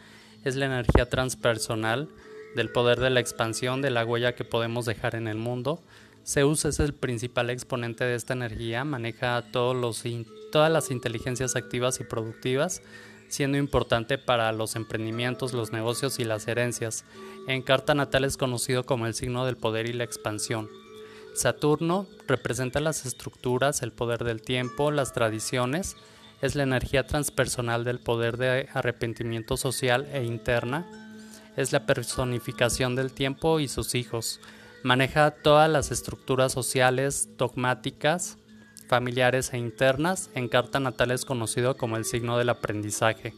Es 0.44 0.54
la 0.54 0.66
energía 0.66 1.08
transpersonal 1.08 2.08
del 2.54 2.70
poder 2.70 3.00
de 3.00 3.10
la 3.10 3.18
expansión, 3.18 3.82
de 3.82 3.90
la 3.90 4.04
huella 4.04 4.36
que 4.36 4.44
podemos 4.44 4.86
dejar 4.86 5.16
en 5.16 5.26
el 5.26 5.36
mundo. 5.36 5.82
Zeus 6.24 6.64
es 6.64 6.78
el 6.78 6.94
principal 6.94 7.50
exponente 7.50 8.04
de 8.04 8.14
esta 8.14 8.34
energía, 8.34 8.84
maneja 8.84 9.42
todos 9.50 9.74
los, 9.74 10.04
todas 10.52 10.70
las 10.70 10.92
inteligencias 10.92 11.56
activas 11.56 11.98
y 12.00 12.04
productivas. 12.04 12.82
siendo 13.28 13.58
importante 13.58 14.18
para 14.18 14.50
los 14.50 14.74
emprendimientos, 14.74 15.52
los 15.52 15.70
negocios 15.70 16.18
y 16.18 16.24
las 16.24 16.48
herencias. 16.48 17.04
En 17.46 17.62
carta 17.62 17.94
natal 17.94 18.24
es 18.24 18.36
conocido 18.36 18.84
como 18.84 19.06
el 19.06 19.14
signo 19.14 19.46
del 19.46 19.56
poder 19.56 19.88
y 19.88 19.92
la 19.92 20.02
expansión. 20.02 20.68
Saturno 21.34 22.06
representa 22.26 22.80
las 22.80 23.06
estructuras, 23.06 23.82
el 23.82 23.92
poder 23.92 24.24
del 24.24 24.42
tiempo, 24.42 24.90
las 24.90 25.12
tradiciones, 25.12 25.96
es 26.42 26.54
la 26.54 26.62
energía 26.62 27.06
transpersonal 27.06 27.84
del 27.84 27.98
poder 27.98 28.36
de 28.36 28.68
arrepentimiento 28.72 29.56
social 29.56 30.06
e 30.12 30.24
interna, 30.24 30.86
es 31.56 31.72
la 31.72 31.86
personificación 31.86 32.96
del 32.96 33.12
tiempo 33.12 33.60
y 33.60 33.68
sus 33.68 33.94
hijos, 33.94 34.40
maneja 34.82 35.30
todas 35.30 35.68
las 35.68 35.90
estructuras 35.90 36.52
sociales, 36.52 37.28
dogmáticas, 37.36 38.38
familiares 38.88 39.52
e 39.52 39.58
internas, 39.58 40.30
en 40.34 40.48
carta 40.48 40.80
natal 40.80 41.10
es 41.10 41.24
conocido 41.24 41.76
como 41.76 41.96
el 41.96 42.04
signo 42.04 42.38
del 42.38 42.48
aprendizaje. 42.48 43.34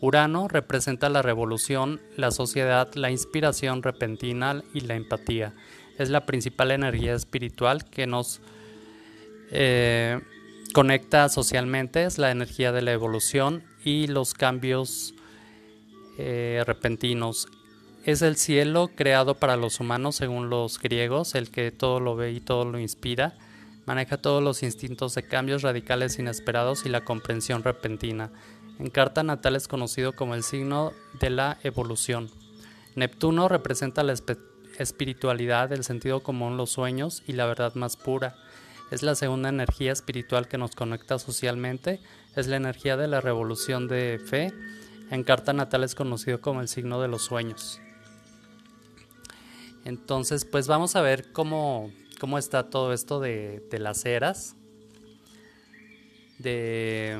Urano 0.00 0.48
representa 0.48 1.08
la 1.08 1.22
revolución, 1.22 2.02
la 2.16 2.30
sociedad, 2.30 2.92
la 2.94 3.10
inspiración 3.10 3.82
repentina 3.82 4.62
y 4.74 4.80
la 4.80 4.96
empatía. 4.96 5.54
Es 5.98 6.10
la 6.10 6.26
principal 6.26 6.70
energía 6.70 7.14
espiritual 7.14 7.84
que 7.84 8.06
nos 8.06 8.40
eh, 9.50 10.20
conecta 10.72 11.28
socialmente, 11.28 12.04
es 12.04 12.18
la 12.18 12.30
energía 12.30 12.72
de 12.72 12.82
la 12.82 12.92
evolución 12.92 13.62
y 13.84 14.08
los 14.08 14.34
cambios 14.34 15.14
eh, 16.18 16.62
repentinos. 16.66 17.48
Es 18.04 18.22
el 18.22 18.36
cielo 18.36 18.90
creado 18.94 19.36
para 19.36 19.56
los 19.56 19.80
humanos 19.80 20.16
según 20.16 20.50
los 20.50 20.78
griegos, 20.78 21.34
el 21.34 21.50
que 21.50 21.70
todo 21.70 22.00
lo 22.00 22.16
ve 22.16 22.32
y 22.32 22.40
todo 22.40 22.64
lo 22.64 22.78
inspira. 22.78 23.34
Maneja 23.86 24.16
todos 24.16 24.42
los 24.42 24.62
instintos 24.62 25.14
de 25.14 25.22
cambios 25.22 25.62
radicales 25.62 26.18
inesperados 26.18 26.86
y 26.86 26.88
la 26.88 27.04
comprensión 27.04 27.62
repentina. 27.62 28.30
En 28.78 28.90
carta 28.90 29.22
natal 29.22 29.56
es 29.56 29.68
conocido 29.68 30.14
como 30.14 30.34
el 30.34 30.42
signo 30.42 30.92
de 31.20 31.30
la 31.30 31.58
evolución. 31.62 32.30
Neptuno 32.96 33.48
representa 33.48 34.02
la 34.02 34.12
espiritualidad, 34.78 35.72
el 35.72 35.84
sentido 35.84 36.22
común, 36.22 36.56
los 36.56 36.70
sueños 36.70 37.22
y 37.26 37.32
la 37.32 37.46
verdad 37.46 37.74
más 37.74 37.96
pura. 37.96 38.36
Es 38.90 39.02
la 39.02 39.14
segunda 39.14 39.48
energía 39.48 39.92
espiritual 39.92 40.48
que 40.48 40.58
nos 40.58 40.74
conecta 40.74 41.18
socialmente. 41.18 42.00
Es 42.36 42.46
la 42.46 42.56
energía 42.56 42.96
de 42.96 43.08
la 43.08 43.20
revolución 43.20 43.88
de 43.88 44.20
fe. 44.24 44.52
En 45.10 45.24
carta 45.24 45.52
natal 45.52 45.84
es 45.84 45.94
conocido 45.94 46.40
como 46.40 46.60
el 46.60 46.68
signo 46.68 47.00
de 47.00 47.08
los 47.08 47.22
sueños. 47.22 47.80
Entonces, 49.84 50.44
pues 50.44 50.66
vamos 50.66 50.96
a 50.96 51.02
ver 51.02 51.32
cómo 51.32 51.90
cómo 52.18 52.38
está 52.38 52.70
todo 52.70 52.92
esto 52.92 53.20
de, 53.20 53.62
las 53.72 54.04
eras, 54.06 54.56
de, 56.38 57.18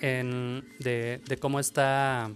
de, 0.00 1.38
cómo 1.40 1.58
está 1.58 2.30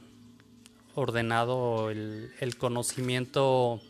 ordenado 0.94 1.90
el, 1.90 2.56
conocimiento, 2.58 3.80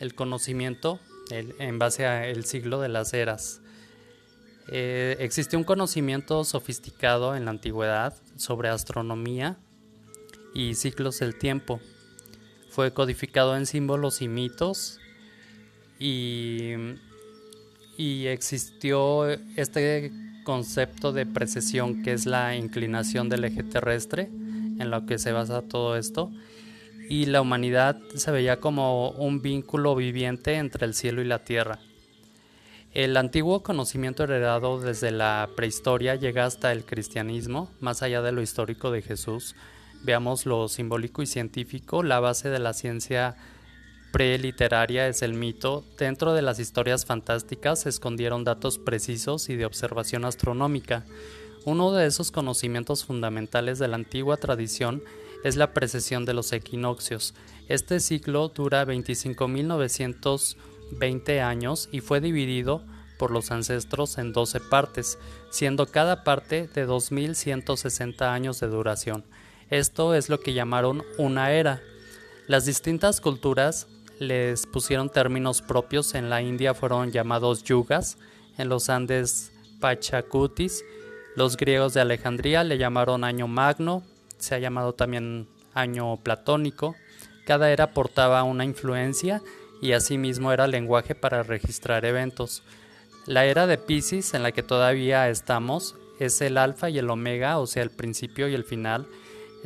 el 0.00 0.14
conocimiento 0.14 1.00
en 1.30 1.78
base 1.78 2.06
al 2.06 2.44
siglo 2.44 2.80
de 2.80 2.88
las 2.88 3.14
eras. 3.14 3.60
Eh, 4.68 5.16
existe 5.18 5.56
un 5.56 5.64
conocimiento 5.64 6.44
sofisticado 6.44 7.34
en 7.34 7.44
la 7.46 7.50
antigüedad 7.50 8.14
sobre 8.36 8.68
astronomía 8.68 9.56
y 10.54 10.74
ciclos 10.74 11.18
del 11.18 11.36
tiempo 11.36 11.80
fue 12.72 12.94
codificado 12.94 13.54
en 13.54 13.66
símbolos 13.66 14.22
y 14.22 14.28
mitos 14.28 14.98
y, 15.98 16.72
existió 17.98 19.28
este 19.56 20.10
concepto 20.42 21.12
de 21.12 21.24
precesión 21.24 22.02
que 22.02 22.14
es 22.14 22.26
la 22.26 22.56
inclinación 22.56 23.28
del 23.28 23.44
eje 23.44 23.62
terrestre 23.62 24.28
en 24.78 24.90
lo 24.90 25.06
que 25.06 25.18
se 25.18 25.32
basa 25.32 25.62
todo 25.62 25.96
esto 25.96 26.30
y 27.08 27.26
la 27.26 27.40
humanidad 27.40 27.98
se 28.14 28.30
veía 28.30 28.60
como 28.60 29.10
un 29.10 29.42
vínculo 29.42 29.94
viviente 29.94 30.54
entre 30.54 30.86
el 30.86 30.94
cielo 30.94 31.20
y 31.20 31.26
la 31.26 31.44
tierra. 31.44 31.78
El 32.94 33.16
antiguo 33.16 33.62
conocimiento 33.62 34.24
heredado 34.24 34.80
desde 34.80 35.10
la 35.10 35.48
prehistoria 35.56 36.14
llega 36.14 36.44
hasta 36.44 36.72
el 36.72 36.84
cristianismo, 36.84 37.70
más 37.80 38.02
allá 38.02 38.22
de 38.22 38.32
lo 38.32 38.42
histórico 38.42 38.90
de 38.90 39.02
Jesús, 39.02 39.56
veamos 40.02 40.46
lo 40.46 40.68
simbólico 40.68 41.22
y 41.22 41.26
científico, 41.26 42.02
la 42.02 42.20
base 42.20 42.50
de 42.50 42.58
la 42.58 42.72
ciencia 42.72 43.36
preliteraria 44.12 45.08
es 45.08 45.22
el 45.22 45.34
mito. 45.34 45.84
Dentro 45.98 46.34
de 46.34 46.42
las 46.42 46.58
historias 46.58 47.06
fantásticas 47.06 47.80
se 47.80 47.88
escondieron 47.88 48.44
datos 48.44 48.78
precisos 48.78 49.48
y 49.48 49.56
de 49.56 49.64
observación 49.64 50.24
astronómica. 50.24 51.04
Uno 51.64 51.92
de 51.92 52.06
esos 52.06 52.32
conocimientos 52.32 53.04
fundamentales 53.04 53.78
de 53.78 53.86
la 53.86 53.94
antigua 53.94 54.36
tradición 54.36 55.00
es 55.44 55.54
la 55.56 55.72
precesión 55.72 56.24
de 56.24 56.34
los 56.34 56.52
equinoccios. 56.52 57.34
Este 57.68 58.00
ciclo 58.00 58.48
dura 58.48 58.84
25.920 58.84 61.40
años 61.40 61.88
y 61.92 62.00
fue 62.00 62.20
dividido 62.20 62.82
por 63.16 63.30
los 63.30 63.52
ancestros 63.52 64.18
en 64.18 64.32
12 64.32 64.58
partes, 64.58 65.20
siendo 65.50 65.86
cada 65.86 66.24
parte 66.24 66.66
de 66.66 66.88
2.160 66.88 68.22
años 68.22 68.58
de 68.58 68.66
duración. 68.66 69.24
Esto 69.70 70.14
es 70.14 70.28
lo 70.28 70.40
que 70.40 70.54
llamaron 70.54 71.04
una 71.16 71.52
era. 71.52 71.80
Las 72.48 72.66
distintas 72.66 73.20
culturas 73.20 73.86
les 74.18 74.66
pusieron 74.66 75.10
términos 75.10 75.62
propios. 75.62 76.14
En 76.14 76.28
la 76.28 76.42
India 76.42 76.74
fueron 76.74 77.12
llamados 77.12 77.62
yugas, 77.62 78.18
en 78.58 78.68
los 78.68 78.90
Andes 78.90 79.52
pachacutis. 79.80 80.82
Los 81.34 81.56
griegos 81.56 81.94
de 81.94 82.00
Alejandría 82.02 82.62
le 82.62 82.78
llamaron 82.78 83.24
año 83.24 83.48
magno, 83.48 84.02
se 84.38 84.54
ha 84.54 84.58
llamado 84.58 84.92
también 84.92 85.48
año 85.72 86.16
platónico. 86.18 86.94
Cada 87.46 87.70
era 87.70 87.92
portaba 87.92 88.42
una 88.42 88.64
influencia 88.64 89.42
y 89.80 89.92
asimismo 89.92 90.52
era 90.52 90.66
lenguaje 90.66 91.14
para 91.14 91.42
registrar 91.42 92.04
eventos. 92.04 92.62
La 93.26 93.46
era 93.46 93.66
de 93.66 93.78
Pisces, 93.78 94.34
en 94.34 94.42
la 94.42 94.52
que 94.52 94.62
todavía 94.62 95.28
estamos, 95.28 95.96
es 96.18 96.40
el 96.40 96.58
alfa 96.58 96.90
y 96.90 96.98
el 96.98 97.10
omega, 97.10 97.58
o 97.58 97.66
sea, 97.66 97.82
el 97.82 97.90
principio 97.90 98.48
y 98.48 98.54
el 98.54 98.64
final 98.64 99.06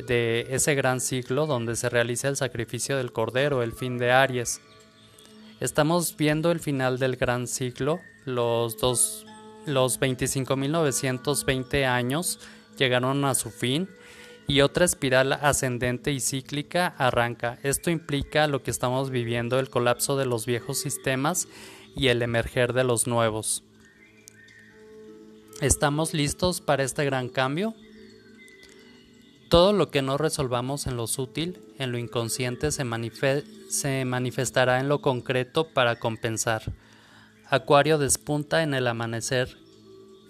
de 0.07 0.47
ese 0.49 0.75
gran 0.75 1.01
ciclo 1.01 1.47
donde 1.47 1.75
se 1.75 1.89
realiza 1.89 2.27
el 2.29 2.35
sacrificio 2.35 2.97
del 2.97 3.11
Cordero, 3.11 3.61
el 3.61 3.73
fin 3.73 3.97
de 3.97 4.11
Aries. 4.11 4.61
Estamos 5.59 6.15
viendo 6.15 6.51
el 6.51 6.59
final 6.59 6.99
del 6.99 7.15
gran 7.15 7.47
ciclo, 7.47 7.99
los, 8.25 8.77
dos, 8.77 9.26
los 9.67 9.99
25.920 9.99 11.85
años 11.85 12.39
llegaron 12.77 13.25
a 13.25 13.35
su 13.35 13.51
fin 13.51 13.89
y 14.47 14.61
otra 14.61 14.85
espiral 14.85 15.33
ascendente 15.33 16.11
y 16.11 16.21
cíclica 16.21 16.95
arranca. 16.97 17.59
Esto 17.63 17.89
implica 17.89 18.47
lo 18.47 18.63
que 18.63 18.71
estamos 18.71 19.09
viviendo, 19.09 19.59
el 19.59 19.69
colapso 19.69 20.17
de 20.17 20.25
los 20.25 20.45
viejos 20.45 20.79
sistemas 20.79 21.47
y 21.95 22.07
el 22.07 22.21
emerger 22.21 22.73
de 22.73 22.85
los 22.85 23.07
nuevos. 23.07 23.63
¿Estamos 25.59 26.13
listos 26.13 26.61
para 26.61 26.83
este 26.83 27.03
gran 27.03 27.29
cambio? 27.29 27.73
Todo 29.49 29.73
lo 29.73 29.89
que 29.89 30.01
no 30.01 30.17
resolvamos 30.17 30.87
en 30.87 30.97
lo 30.97 31.07
sutil, 31.07 31.59
en 31.79 31.91
lo 31.91 31.97
inconsciente, 31.97 32.71
se, 32.71 32.85
se, 33.69 34.05
manifestará 34.05 34.79
en 34.79 34.87
lo 34.87 35.01
concreto 35.01 35.73
para 35.73 35.97
compensar. 35.97 36.73
Acuario 37.49 37.97
despunta 37.97 38.61
en 38.61 38.73
el 38.73 38.87
amanecer, 38.87 39.57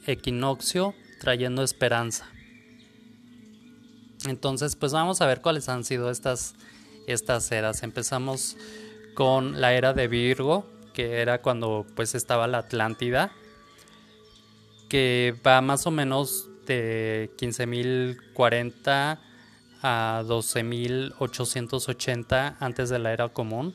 equinoccio 0.05 0.93
trayendo 1.19 1.63
esperanza. 1.63 2.29
Entonces, 4.27 4.75
pues 4.75 4.91
vamos 4.91 5.19
a 5.21 5.25
ver 5.25 5.41
cuáles 5.41 5.67
han 5.67 5.83
sido 5.83 6.11
estas, 6.11 6.53
estas 7.07 7.51
eras. 7.51 7.81
Empezamos 7.81 8.55
con 9.15 9.59
la 9.61 9.73
era 9.73 9.93
de 9.93 10.07
Virgo, 10.07 10.69
que 10.93 11.21
era 11.21 11.41
cuando 11.41 11.87
pues 11.95 12.13
estaba 12.13 12.45
la 12.45 12.59
Atlántida, 12.59 13.31
que 14.87 15.35
va 15.45 15.59
más 15.61 15.87
o 15.87 15.91
menos 15.91 16.47
de 16.67 17.31
15.040 17.37 19.17
a 19.81 20.21
12.880 20.23 22.57
antes 22.59 22.89
de 22.89 22.99
la 22.99 23.11
era 23.11 23.27
común. 23.29 23.73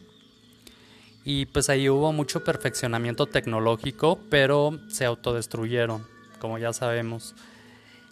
Y 1.25 1.47
pues 1.47 1.71
ahí 1.71 1.89
hubo 1.89 2.13
mucho 2.13 2.43
perfeccionamiento 2.43 3.27
tecnológico, 3.27 4.19
pero 4.29 4.81
se 4.89 5.05
autodestruyeron, 5.05 6.05
como 6.41 6.59
ya 6.59 6.73
sabemos. 6.73 7.35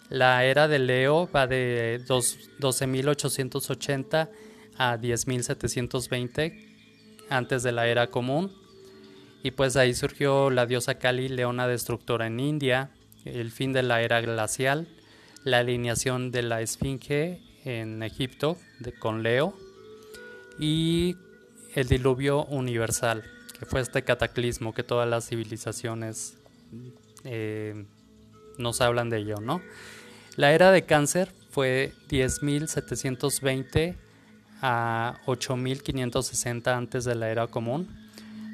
La 0.09 0.45
era 0.45 0.67
de 0.67 0.79
Leo 0.79 1.29
va 1.33 1.47
de 1.47 2.01
12.880 2.07 4.29
a 4.77 4.97
10.720 4.97 6.67
antes 7.29 7.63
de 7.63 7.71
la 7.71 7.87
era 7.87 8.07
común. 8.07 8.51
Y 9.43 9.51
pues 9.51 9.75
ahí 9.75 9.93
surgió 9.93 10.49
la 10.49 10.65
diosa 10.65 10.95
Kali, 10.95 11.29
leona 11.29 11.67
destructora 11.67 12.27
en 12.27 12.39
India, 12.39 12.91
el 13.25 13.51
fin 13.51 13.73
de 13.73 13.83
la 13.83 14.01
era 14.01 14.21
glacial, 14.21 14.87
la 15.43 15.59
alineación 15.59 16.31
de 16.31 16.43
la 16.43 16.61
Esfinge 16.61 17.41
en 17.65 18.03
Egipto 18.03 18.57
de, 18.79 18.93
con 18.93 19.23
Leo 19.23 19.53
y 20.59 21.15
el 21.75 21.87
diluvio 21.87 22.45
universal, 22.45 23.23
que 23.57 23.65
fue 23.65 23.81
este 23.81 24.03
cataclismo 24.03 24.73
que 24.73 24.83
todas 24.83 25.07
las 25.07 25.27
civilizaciones 25.27 26.37
eh, 27.23 27.85
nos 28.57 28.81
hablan 28.81 29.09
de 29.09 29.19
ello, 29.19 29.37
¿no? 29.41 29.61
La 30.35 30.53
era 30.53 30.71
de 30.71 30.83
cáncer 30.83 31.31
fue 31.49 31.93
10.720 32.09 33.95
a 34.61 35.19
8.560 35.25 36.67
antes 36.75 37.03
de 37.03 37.15
la 37.15 37.29
era 37.29 37.47
común. 37.47 37.89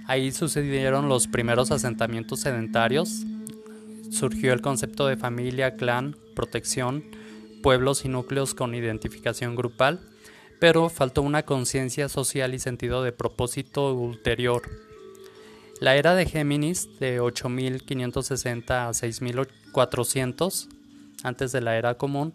Ahí 0.08 0.32
sucedieron 0.32 1.10
los 1.10 1.28
primeros 1.28 1.70
asentamientos 1.72 2.40
sedentarios, 2.42 3.24
surgió 4.10 4.54
el 4.54 4.62
concepto 4.62 5.06
de 5.08 5.18
familia, 5.18 5.76
clan, 5.76 6.16
protección, 6.34 7.04
pueblos 7.62 8.06
y 8.06 8.10
núcleos 8.10 8.54
con 8.54 8.74
identificación 8.74 9.56
grupal, 9.56 10.00
pero 10.60 10.90
faltó 10.90 11.22
una 11.22 11.44
conciencia 11.44 12.10
social 12.10 12.54
y 12.54 12.60
sentido 12.60 13.04
de 13.04 13.12
propósito 13.12 13.94
ulterior. 13.94 14.64
La 15.80 15.96
era 15.96 16.16
de 16.16 16.26
Géminis, 16.26 17.00
de 17.00 17.20
8560 17.20 18.90
a 18.90 18.94
6400, 18.94 20.70
antes 21.24 21.52
de 21.52 21.62
la 21.62 21.78
era 21.78 21.96
común, 21.96 22.34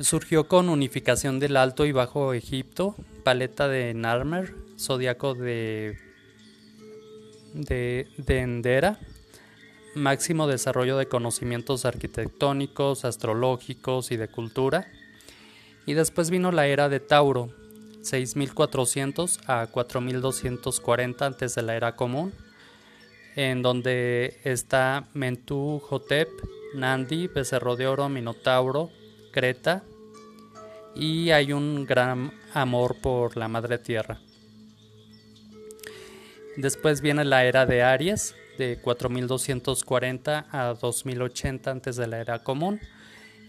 surgió 0.00 0.48
con 0.48 0.68
unificación 0.68 1.38
del 1.38 1.56
Alto 1.56 1.84
y 1.84 1.92
Bajo 1.92 2.32
Egipto, 2.32 2.94
paleta 3.24 3.68
de 3.68 3.92
Narmer, 3.94 4.54
zodiaco 4.78 5.34
de, 5.34 5.98
de, 7.52 8.08
de 8.16 8.38
Endera, 8.40 8.98
máximo 9.94 10.46
desarrollo 10.46 10.96
de 10.96 11.08
conocimientos 11.08 11.84
arquitectónicos, 11.84 13.04
astrológicos 13.04 14.12
y 14.12 14.16
de 14.16 14.28
cultura. 14.28 14.86
Y 15.86 15.94
después 15.94 16.30
vino 16.30 16.52
la 16.52 16.66
era 16.66 16.88
de 16.88 17.00
Tauro, 17.00 17.50
6400 18.02 19.40
a 19.46 19.68
4240 19.68 21.24
antes 21.24 21.54
de 21.54 21.62
la 21.62 21.76
era 21.76 21.96
común, 21.96 22.32
en 23.36 23.62
donde 23.62 24.40
está 24.44 25.06
Mentú, 25.14 25.80
Jotep, 25.88 26.28
Nandi, 26.74 27.28
Becerro 27.28 27.76
de 27.76 27.86
Oro, 27.86 28.08
Minotauro, 28.08 28.90
Creta, 29.32 29.84
y 30.94 31.30
hay 31.30 31.52
un 31.52 31.84
gran 31.84 32.32
amor 32.54 32.96
por 33.00 33.36
la 33.36 33.48
Madre 33.48 33.78
Tierra. 33.78 34.18
Después 36.56 37.02
viene 37.02 37.24
la 37.24 37.44
era 37.44 37.66
de 37.66 37.82
Aries, 37.82 38.34
de 38.56 38.78
4240 38.80 40.46
a 40.50 40.74
2080 40.74 41.70
antes 41.70 41.96
de 41.96 42.06
la 42.06 42.18
era 42.18 42.38
común. 42.38 42.80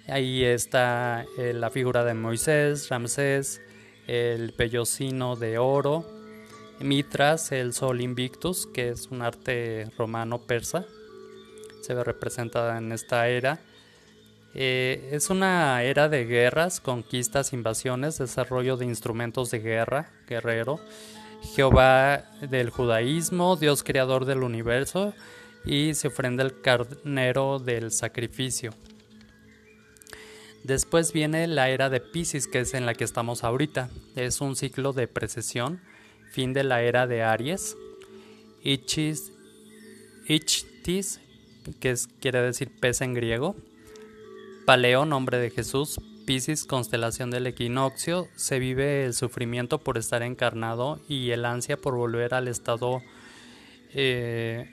Ahí 0.10 0.46
está 0.46 1.26
eh, 1.38 1.52
la 1.54 1.70
figura 1.70 2.06
de 2.06 2.14
Moisés, 2.14 2.88
Ramsés, 2.88 3.62
el 4.08 4.54
pellocino 4.54 5.36
de 5.36 5.58
oro, 5.58 6.06
Mitras, 6.80 7.52
el 7.52 7.74
sol 7.74 8.00
invictus, 8.00 8.68
que 8.68 8.88
es 8.90 9.08
un 9.08 9.22
arte 9.22 9.92
romano 9.98 10.40
persa, 10.40 10.86
se 11.82 11.94
ve 11.94 12.06
representada 12.06 12.78
en 12.78 12.94
esta 12.94 13.28
era. 13.28 13.60
Eh, 14.54 15.10
es 15.12 15.30
una 15.30 15.84
era 15.84 16.08
de 16.08 16.24
guerras, 16.26 16.80
conquistas, 16.80 17.52
invasiones, 17.52 18.18
desarrollo 18.18 18.78
de 18.78 18.86
instrumentos 18.86 19.52
de 19.52 19.60
guerra, 19.60 20.10
guerrero, 20.26 20.80
Jehová 21.54 22.32
del 22.40 22.70
judaísmo, 22.70 23.58
Dios 23.58 23.84
creador 23.84 24.24
del 24.24 24.44
universo, 24.44 25.14
y 25.66 25.96
se 25.96 26.08
ofrenda 26.08 26.44
el 26.44 26.62
carnero 26.62 27.60
del 27.60 27.92
sacrificio. 27.92 28.72
Después 30.68 31.14
viene 31.14 31.48
la 31.48 31.70
era 31.70 31.90
de 31.90 32.02
Pisces, 32.02 32.46
que 32.46 32.60
es 32.60 32.74
en 32.74 32.86
la 32.86 32.94
que 32.94 33.06
estamos 33.06 33.46
ahorita. 33.46 33.90
Es 34.18 34.42
un 34.42 34.58
ciclo 34.58 34.92
de 34.92 35.08
precesión, 35.08 35.80
fin 36.30 36.52
de 36.52 36.66
la 36.66 36.82
era 36.82 37.08
de 37.08 37.24
Aries. 37.24 37.78
Ichtis, 38.64 39.32
Ichtis 40.28 41.22
que 41.80 41.96
quiere 42.20 42.42
decir 42.42 42.70
pez 42.82 43.00
en 43.00 43.14
griego. 43.14 43.56
Paleo, 44.66 45.06
nombre 45.06 45.38
de 45.38 45.52
Jesús. 45.52 46.02
Piscis, 46.26 46.66
constelación 46.66 47.32
del 47.32 47.48
equinoccio, 47.48 48.28
se 48.36 48.60
vive 48.60 49.06
el 49.06 49.14
sufrimiento 49.14 49.78
por 49.78 49.98
estar 49.98 50.22
encarnado 50.22 51.00
y 51.08 51.32
el 51.32 51.46
ansia 51.46 51.78
por 51.78 51.96
volver 51.96 52.34
al 52.34 52.50
estado 52.50 53.02
eh, 53.94 54.70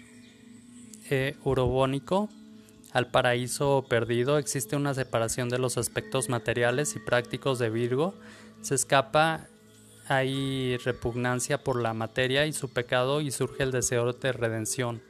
eh, 1.09 1.37
urobónico, 1.44 2.28
al 2.94 3.11
paraíso 3.11 3.85
perdido. 3.87 4.38
Existe 4.38 4.76
una 4.76 4.94
separación 4.94 5.50
de 5.50 5.59
los 5.59 5.76
aspectos 5.76 6.30
materiales 6.30 6.96
y 6.96 7.00
prácticos 7.00 7.59
de 7.59 7.68
Virgo. 7.68 8.14
Se 8.62 8.74
escapa, 8.74 9.48
hay 10.09 10.78
repugnancia 10.78 11.62
por 11.62 11.83
la 11.83 11.92
materia 11.92 12.46
y 12.46 12.52
su 12.52 12.72
pecado 12.72 13.20
y 13.20 13.30
surge 13.30 13.64
el 13.64 13.72
deseo 13.72 14.11
de 14.12 14.33
redención. 14.33 15.02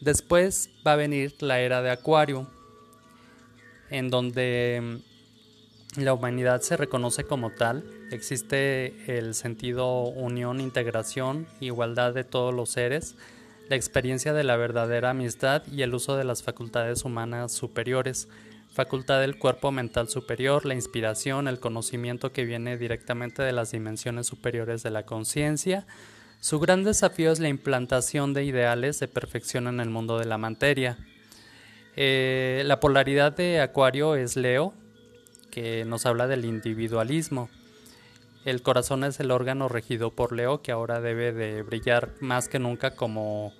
Después 0.00 0.68
va 0.86 0.94
a 0.94 0.96
venir 0.96 1.34
la 1.40 1.60
era 1.60 1.80
de 1.80 1.90
Acuario 1.90 2.50
en 3.88 4.10
donde 4.10 5.00
mm, 5.96 6.00
la 6.00 6.14
humanidad 6.14 6.62
se 6.62 6.76
reconoce 6.76 7.24
como 7.24 7.50
tal, 7.50 7.84
existe 8.10 9.18
el 9.18 9.34
sentido 9.34 10.04
unión, 10.04 10.60
integración, 10.60 11.46
igualdad 11.60 12.14
de 12.14 12.24
todos 12.24 12.52
los 12.52 12.70
seres, 12.70 13.14
la 13.72 13.76
experiencia 13.76 14.34
de 14.34 14.44
la 14.44 14.58
verdadera 14.58 15.08
amistad 15.08 15.62
y 15.72 15.80
el 15.80 15.94
uso 15.94 16.14
de 16.18 16.24
las 16.24 16.42
facultades 16.42 17.06
humanas 17.06 17.52
superiores, 17.52 18.28
facultad 18.70 19.22
del 19.22 19.38
cuerpo 19.38 19.72
mental 19.72 20.10
superior, 20.10 20.66
la 20.66 20.74
inspiración, 20.74 21.48
el 21.48 21.58
conocimiento 21.58 22.34
que 22.34 22.44
viene 22.44 22.76
directamente 22.76 23.42
de 23.42 23.52
las 23.52 23.70
dimensiones 23.70 24.26
superiores 24.26 24.82
de 24.82 24.90
la 24.90 25.06
conciencia. 25.06 25.86
Su 26.38 26.60
gran 26.60 26.84
desafío 26.84 27.32
es 27.32 27.40
la 27.40 27.48
implantación 27.48 28.34
de 28.34 28.44
ideales 28.44 29.00
de 29.00 29.08
perfección 29.08 29.66
en 29.66 29.80
el 29.80 29.88
mundo 29.88 30.18
de 30.18 30.26
la 30.26 30.36
materia. 30.36 30.98
Eh, 31.96 32.64
la 32.66 32.78
polaridad 32.78 33.34
de 33.34 33.62
Acuario 33.62 34.16
es 34.16 34.36
Leo, 34.36 34.74
que 35.50 35.86
nos 35.86 36.04
habla 36.04 36.26
del 36.26 36.44
individualismo. 36.44 37.48
El 38.44 38.60
corazón 38.60 39.02
es 39.04 39.18
el 39.18 39.30
órgano 39.30 39.68
regido 39.68 40.10
por 40.10 40.32
Leo, 40.32 40.60
que 40.60 40.72
ahora 40.72 41.00
debe 41.00 41.32
de 41.32 41.62
brillar 41.62 42.10
más 42.20 42.50
que 42.50 42.58
nunca 42.58 42.96
como 42.96 43.54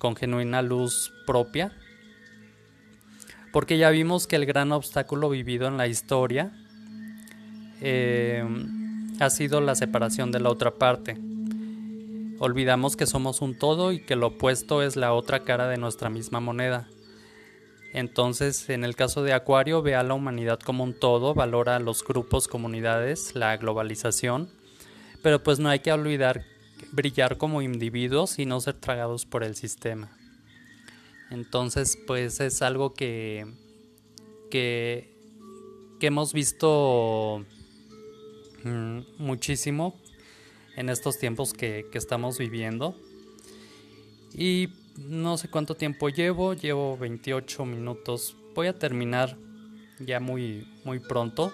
con 0.00 0.16
genuina 0.16 0.62
luz 0.62 1.12
propia. 1.24 1.70
Porque 3.52 3.78
ya 3.78 3.90
vimos 3.90 4.26
que 4.26 4.34
el 4.34 4.46
gran 4.46 4.72
obstáculo 4.72 5.30
vivido 5.30 5.68
en 5.68 5.76
la 5.76 5.86
historia 5.86 6.50
eh, 7.80 8.44
ha 9.20 9.30
sido 9.30 9.60
la 9.60 9.76
separación 9.76 10.32
de 10.32 10.40
la 10.40 10.50
otra 10.50 10.72
parte. 10.72 11.16
Olvidamos 12.40 12.96
que 12.96 13.06
somos 13.06 13.42
un 13.42 13.56
todo 13.56 13.92
y 13.92 14.00
que 14.00 14.16
lo 14.16 14.28
opuesto 14.28 14.82
es 14.82 14.96
la 14.96 15.12
otra 15.12 15.40
cara 15.40 15.68
de 15.68 15.76
nuestra 15.76 16.10
misma 16.10 16.40
moneda. 16.40 16.88
Entonces, 17.92 18.70
en 18.70 18.84
el 18.84 18.96
caso 18.96 19.22
de 19.22 19.32
Acuario, 19.32 19.82
ve 19.82 19.94
a 19.94 20.02
la 20.02 20.14
humanidad 20.14 20.60
como 20.60 20.84
un 20.84 20.94
todo, 20.94 21.34
valora 21.34 21.78
los 21.80 22.04
grupos, 22.04 22.46
comunidades, 22.48 23.34
la 23.34 23.56
globalización, 23.56 24.48
pero 25.22 25.42
pues 25.42 25.58
no 25.58 25.68
hay 25.68 25.80
que 25.80 25.92
olvidar 25.92 26.44
brillar 26.92 27.36
como 27.38 27.62
individuos 27.62 28.38
y 28.38 28.46
no 28.46 28.60
ser 28.60 28.74
tragados 28.74 29.26
por 29.26 29.44
el 29.44 29.56
sistema. 29.56 30.10
Entonces, 31.30 31.96
pues 32.06 32.40
es 32.40 32.60
algo 32.62 32.92
que, 32.94 33.46
que, 34.50 35.08
hemos 36.00 36.32
visto 36.32 37.44
mm, 38.64 39.00
muchísimo 39.18 40.00
en 40.76 40.88
estos 40.88 41.18
tiempos 41.18 41.52
que, 41.52 41.86
que 41.92 41.98
estamos 41.98 42.38
viviendo. 42.38 42.96
Y 44.32 44.68
no 44.96 45.38
sé 45.38 45.48
cuánto 45.48 45.76
tiempo 45.76 46.08
llevo, 46.08 46.54
llevo 46.54 46.96
28 46.96 47.64
minutos. 47.64 48.36
Voy 48.54 48.66
a 48.66 48.78
terminar 48.78 49.36
ya 50.00 50.20
muy, 50.20 50.66
muy 50.84 50.98
pronto. 50.98 51.52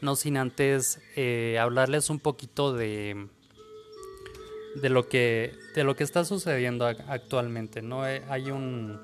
No 0.00 0.16
sin 0.16 0.36
antes 0.36 1.00
eh, 1.16 1.58
hablarles 1.60 2.08
un 2.08 2.20
poquito 2.20 2.72
de, 2.72 3.28
de, 4.74 4.88
lo 4.88 5.08
que, 5.08 5.54
de 5.74 5.84
lo 5.84 5.96
que 5.96 6.04
está 6.04 6.24
sucediendo 6.24 6.86
actualmente. 6.86 7.82
¿no? 7.82 8.06
Eh, 8.06 8.22
hay 8.28 8.50
un 8.50 8.98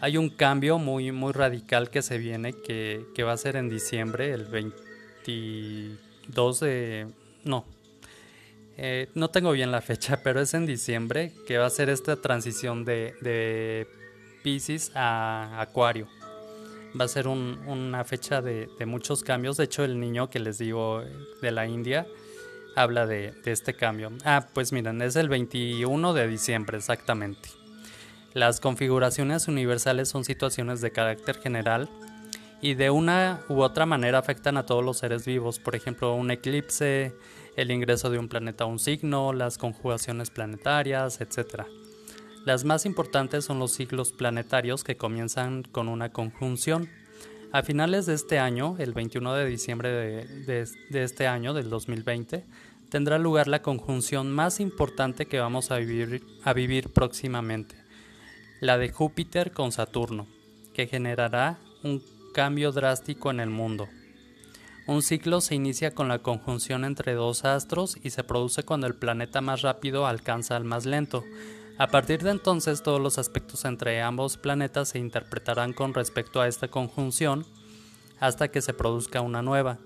hay 0.00 0.18
un 0.18 0.28
cambio 0.28 0.78
muy, 0.78 1.10
muy 1.10 1.32
radical 1.32 1.90
que 1.90 2.02
se 2.02 2.18
viene, 2.18 2.52
que, 2.52 3.06
que 3.14 3.22
va 3.22 3.32
a 3.32 3.36
ser 3.36 3.56
en 3.56 3.68
diciembre, 3.68 4.32
el 4.32 4.44
22 4.44 6.60
de... 6.60 7.06
No, 7.44 7.64
eh, 8.76 9.08
no 9.14 9.30
tengo 9.30 9.52
bien 9.52 9.72
la 9.72 9.80
fecha, 9.80 10.18
pero 10.22 10.40
es 10.40 10.52
en 10.54 10.66
diciembre 10.66 11.32
que 11.46 11.58
va 11.58 11.66
a 11.66 11.70
ser 11.70 11.88
esta 11.88 12.16
transición 12.16 12.84
de, 12.84 13.14
de 13.20 13.86
Pisces 14.42 14.90
a 14.94 15.60
Acuario. 15.60 16.08
Va 16.98 17.04
a 17.04 17.08
ser 17.08 17.28
una 17.28 18.04
fecha 18.04 18.40
de, 18.40 18.68
muchos 18.86 19.22
cambios. 19.22 19.58
De 19.58 19.64
hecho, 19.64 19.84
el 19.84 20.00
niño 20.00 20.30
que 20.30 20.38
les 20.38 20.56
digo 20.58 21.02
de 21.42 21.50
la 21.50 21.66
India 21.66 22.06
habla 22.76 23.06
de, 23.06 23.32
de 23.32 23.52
este 23.52 23.74
cambio. 23.74 24.12
Ah, 24.24 24.46
pues 24.52 24.72
miren, 24.72 25.02
es 25.02 25.16
el 25.16 25.28
21 25.28 26.14
de 26.14 26.28
diciembre 26.28 26.76
exactamente. 26.76 27.48
Las 28.34 28.60
configuraciones 28.60 29.48
universales 29.48 30.08
son 30.08 30.24
situaciones 30.24 30.80
de 30.80 30.92
carácter 30.92 31.36
general 31.36 31.88
y 32.60 32.74
de 32.74 32.90
una 32.90 33.40
u 33.48 33.60
otra 33.60 33.86
manera 33.86 34.18
afectan 34.18 34.56
a 34.56 34.66
todos 34.66 34.84
los 34.84 34.98
seres 34.98 35.24
vivos. 35.24 35.58
Por 35.58 35.74
ejemplo, 35.74 36.14
un 36.14 36.30
eclipse, 36.30 37.14
el 37.56 37.70
ingreso 37.70 38.10
de 38.10 38.18
un 38.18 38.28
planeta 38.28 38.64
a 38.64 38.66
un 38.66 38.78
signo, 38.78 39.32
las 39.32 39.58
conjugaciones 39.58 40.30
planetarias, 40.30 41.20
etc. 41.20 41.62
Las 42.44 42.64
más 42.64 42.86
importantes 42.86 43.44
son 43.44 43.58
los 43.58 43.72
ciclos 43.72 44.12
planetarios 44.12 44.84
que 44.84 44.96
comienzan 44.96 45.62
con 45.62 45.88
una 45.88 46.12
conjunción. 46.12 46.88
A 47.52 47.62
finales 47.62 48.06
de 48.06 48.14
este 48.14 48.38
año, 48.38 48.76
el 48.78 48.92
21 48.92 49.34
de 49.34 49.46
diciembre 49.46 49.90
de, 49.90 50.66
este 50.90 51.26
año, 51.26 51.54
del 51.54 51.70
2020, 51.70 52.44
tendrá 52.90 53.18
lugar 53.18 53.48
la 53.48 53.62
conjunción 53.62 54.32
más 54.32 54.60
importante 54.60 55.26
que 55.26 55.40
vamos 55.40 55.70
a 55.70 55.76
vivir, 55.78 56.88
próximamente, 56.92 57.76
la 58.60 58.78
de 58.78 58.90
Júpiter 58.90 59.52
con 59.52 59.72
Saturno, 59.72 60.26
que 60.74 60.86
generará 60.86 61.58
un 61.82 62.02
cambio 62.32 62.72
drástico 62.72 63.30
en 63.30 63.40
el 63.40 63.50
mundo. 63.50 63.88
Un 64.86 65.02
ciclo 65.02 65.40
se 65.40 65.56
inicia 65.56 65.94
con 65.94 66.06
la 66.06 66.20
conjunción 66.20 66.84
entre 66.84 67.14
dos 67.14 67.44
astros 67.44 67.98
y 68.02 68.10
se 68.10 68.22
produce 68.22 68.62
cuando 68.62 68.86
el 68.86 68.94
planeta 68.94 69.40
más 69.40 69.62
rápido 69.62 70.06
alcanza 70.06 70.54
al 70.54 70.64
más 70.64 70.86
lento. 70.86 71.24
A 71.78 71.88
partir 71.88 72.22
de 72.22 72.30
entonces 72.30 72.82
todos 72.82 73.00
los 73.00 73.18
aspectos 73.18 73.64
entre 73.64 74.00
ambos 74.00 74.36
planetas 74.36 74.90
se 74.90 74.98
interpretarán 74.98 75.72
con 75.72 75.92
respecto 75.92 76.40
a 76.40 76.46
esta 76.46 76.68
conjunción 76.68 77.44
hasta 78.20 78.48
que 78.48 78.62
se 78.62 78.74
produzca 78.74 79.20
una 79.20 79.42
nueva. 79.42 79.78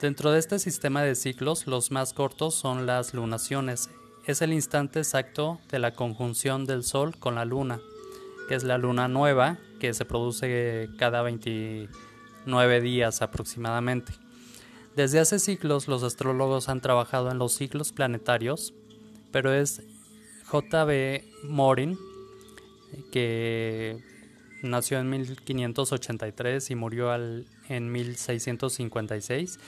Dentro 0.00 0.32
de 0.32 0.38
este 0.38 0.58
sistema 0.58 1.02
de 1.02 1.14
ciclos 1.14 1.66
los 1.66 1.90
más 1.90 2.14
cortos 2.14 2.54
son 2.54 2.86
las 2.86 3.12
lunaciones. 3.12 3.90
Es 4.24 4.40
el 4.40 4.54
instante 4.54 5.00
exacto 5.00 5.60
de 5.70 5.78
la 5.78 5.94
conjunción 5.94 6.64
del 6.64 6.84
Sol 6.84 7.18
con 7.18 7.34
la 7.34 7.44
Luna, 7.44 7.82
que 8.48 8.54
es 8.54 8.64
la 8.64 8.78
luna 8.78 9.08
nueva 9.08 9.58
que 9.78 9.92
se 9.92 10.06
produce 10.06 10.88
cada 10.98 11.20
29 11.20 12.80
días 12.80 13.20
aproximadamente. 13.20 14.14
Desde 14.96 15.20
hace 15.20 15.38
siglos 15.38 15.86
los 15.86 16.02
astrólogos 16.02 16.70
han 16.70 16.80
trabajado 16.80 17.30
en 17.30 17.36
los 17.36 17.52
ciclos 17.52 17.92
planetarios, 17.92 18.72
pero 19.32 19.52
es 19.52 19.82
J.B. 20.46 21.24
Morin, 21.44 21.98
que 23.12 24.02
nació 24.62 24.98
en 24.98 25.10
1583 25.10 26.70
y 26.70 26.74
murió 26.74 27.14
en 27.14 27.92
1656, 27.92 29.58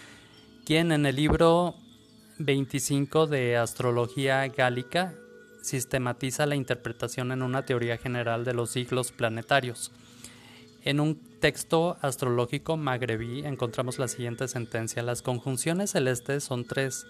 quien 0.65 0.93
en 0.93 1.07
el 1.07 1.17
libro 1.17 1.75
25 2.39 3.27
de 3.27 3.57
Astrología 3.57 4.47
Gálica 4.47 5.15
sistematiza 5.61 6.47
la 6.47 6.55
interpretación 6.55 7.33
en 7.33 7.43
una 7.43 7.65
teoría 7.65 7.97
general 7.99 8.45
de 8.45 8.55
los 8.55 8.71
ciclos 8.71 9.11
planetarios. 9.11 9.91
En 10.85 11.01
un 11.01 11.17
texto 11.41 11.97
astrológico 12.01 12.77
magrebí 12.77 13.45
encontramos 13.45 13.99
la 13.99 14.09
siguiente 14.09 14.47
sentencia. 14.49 15.03
Las 15.03 15.23
conjunciones 15.23 15.91
celestes 15.91 16.45
son 16.45 16.65
tres. 16.65 17.07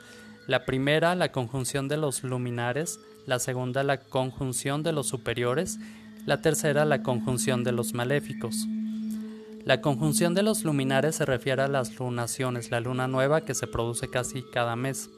La 0.47 0.65
primera, 0.65 1.15
la 1.15 1.31
conjunción 1.31 1.89
de 1.89 1.97
los 1.99 2.25
luminares, 2.25 3.01
la 3.27 3.39
segunda, 3.39 3.83
la 3.83 3.99
conjunción 3.99 4.83
de 4.83 4.93
los 4.93 5.09
superiores, 5.09 5.79
la 6.27 6.41
tercera, 6.41 6.85
la 6.85 7.03
conjunción 7.03 7.65
de 7.65 7.73
los 7.73 7.93
maléficos. 7.93 8.67
La 9.65 9.81
conjunción 9.81 10.35
de 10.35 10.43
los 10.43 10.65
luminares 10.65 11.15
se 11.15 11.25
refiere 11.25 11.63
a 11.63 11.69
las 11.69 11.97
lunaciones, 11.97 12.73
la 12.73 12.81
luna 12.81 13.07
nueva 13.07 13.43
que 13.43 13.55
se 13.55 13.69
produce 13.69 14.11
casi 14.11 14.43
cada 14.43 14.75
mes. 14.75 15.09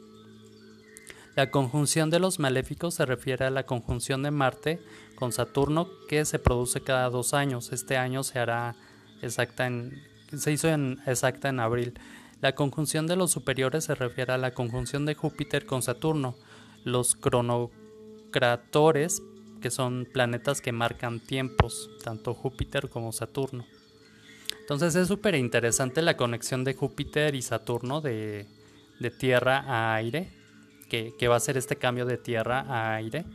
La 1.35 1.49
conjunción 1.49 2.11
de 2.11 2.19
los 2.19 2.39
maléficos 2.39 2.93
se 2.93 3.07
refiere 3.07 3.45
a 3.45 3.49
la 3.49 3.65
conjunción 3.65 4.21
de 4.21 4.29
Marte 4.29 4.79
con 5.15 5.31
Saturno 5.31 5.87
que 6.07 6.25
se 6.25 6.37
produce 6.37 6.81
cada 6.81 7.09
dos 7.09 7.33
años. 7.33 7.73
Este 7.73 7.97
año 7.97 8.21
se 8.21 8.37
hará 8.37 8.75
exacta 9.23 9.65
en, 9.65 10.03
se 10.37 10.51
hizo 10.51 10.69
exacta 10.69 11.49
en 11.49 11.59
abril. 11.59 11.99
La 12.39 12.53
conjunción 12.53 13.07
de 13.07 13.15
los 13.15 13.31
superiores 13.31 13.85
se 13.85 13.95
refiere 13.95 14.33
a 14.33 14.37
la 14.37 14.53
conjunción 14.53 15.07
de 15.07 15.15
Júpiter 15.15 15.65
con 15.65 15.81
Saturno. 15.81 16.35
Los 16.83 17.15
cronocratores, 17.15 19.23
que 19.59 19.71
son 19.71 20.07
planetas 20.13 20.61
que 20.61 20.71
marcan 20.71 21.19
tiempos, 21.19 21.89
tanto 22.03 22.35
Júpiter 22.35 22.89
como 22.89 23.11
Saturno. 23.11 23.65
Entonces 24.65 24.95
es 24.95 25.07
súper 25.07 25.35
interesante 25.35 26.01
la 26.01 26.17
conexión 26.17 26.63
de 26.63 26.73
Júpiter 26.73 27.35
y 27.35 27.41
Saturno 27.41 28.01
de, 28.01 28.47
de 28.99 29.11
tierra 29.11 29.59
a 29.59 29.93
aire 29.93 30.31
que, 30.89 31.27
va 31.27 31.35
a 31.35 31.39
ser 31.39 31.57
este 31.57 31.75
cambio 31.75 32.05
de 32.05 32.17
tierra 32.17 32.61
a 32.61 32.95
aire. 32.95 33.25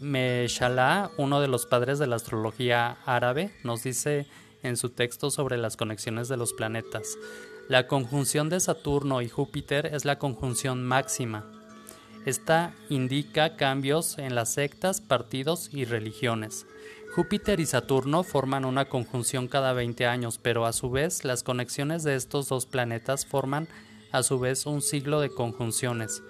Meshallah, 0.00 1.10
uno 1.18 1.40
de 1.40 1.48
los 1.48 1.66
padres 1.66 1.98
de 1.98 2.06
la 2.06 2.16
astrología 2.16 2.98
árabe, 3.04 3.52
nos 3.62 3.82
dice 3.82 4.26
en 4.62 4.76
su 4.76 4.90
texto 4.90 5.30
sobre 5.30 5.58
las 5.58 5.76
conexiones 5.76 6.28
de 6.28 6.36
los 6.36 6.52
planetas. 6.52 7.16
La 7.68 7.86
conjunción 7.86 8.48
de 8.48 8.60
Saturno 8.60 9.22
y 9.22 9.28
Júpiter 9.28 9.86
es 9.86 10.04
la 10.04 10.18
conjunción 10.18 10.84
máxima. 10.84 11.50
Esta 12.26 12.74
indica 12.88 13.56
cambios 13.56 14.18
en 14.18 14.34
las 14.34 14.52
sectas, 14.54 15.00
partidos 15.00 15.68
y 15.72 15.84
religiones. 15.84 16.66
Júpiter 17.14 17.60
y 17.60 17.66
Saturno 17.66 18.24
forman 18.24 18.64
una 18.64 18.86
conjunción 18.86 19.46
cada 19.46 19.72
20 19.72 20.04
años, 20.04 20.40
pero 20.42 20.66
a 20.66 20.72
su 20.72 20.90
vez 20.90 21.24
las 21.24 21.44
conexiones 21.44 22.02
de 22.02 22.16
estos 22.16 22.48
dos 22.48 22.66
planetas 22.66 23.24
forman 23.24 23.68
a 24.10 24.24
su 24.24 24.40
vez 24.40 24.66
un 24.66 24.82
siglo 24.82 25.20
de 25.20 25.30
conjunciones. 25.30 26.24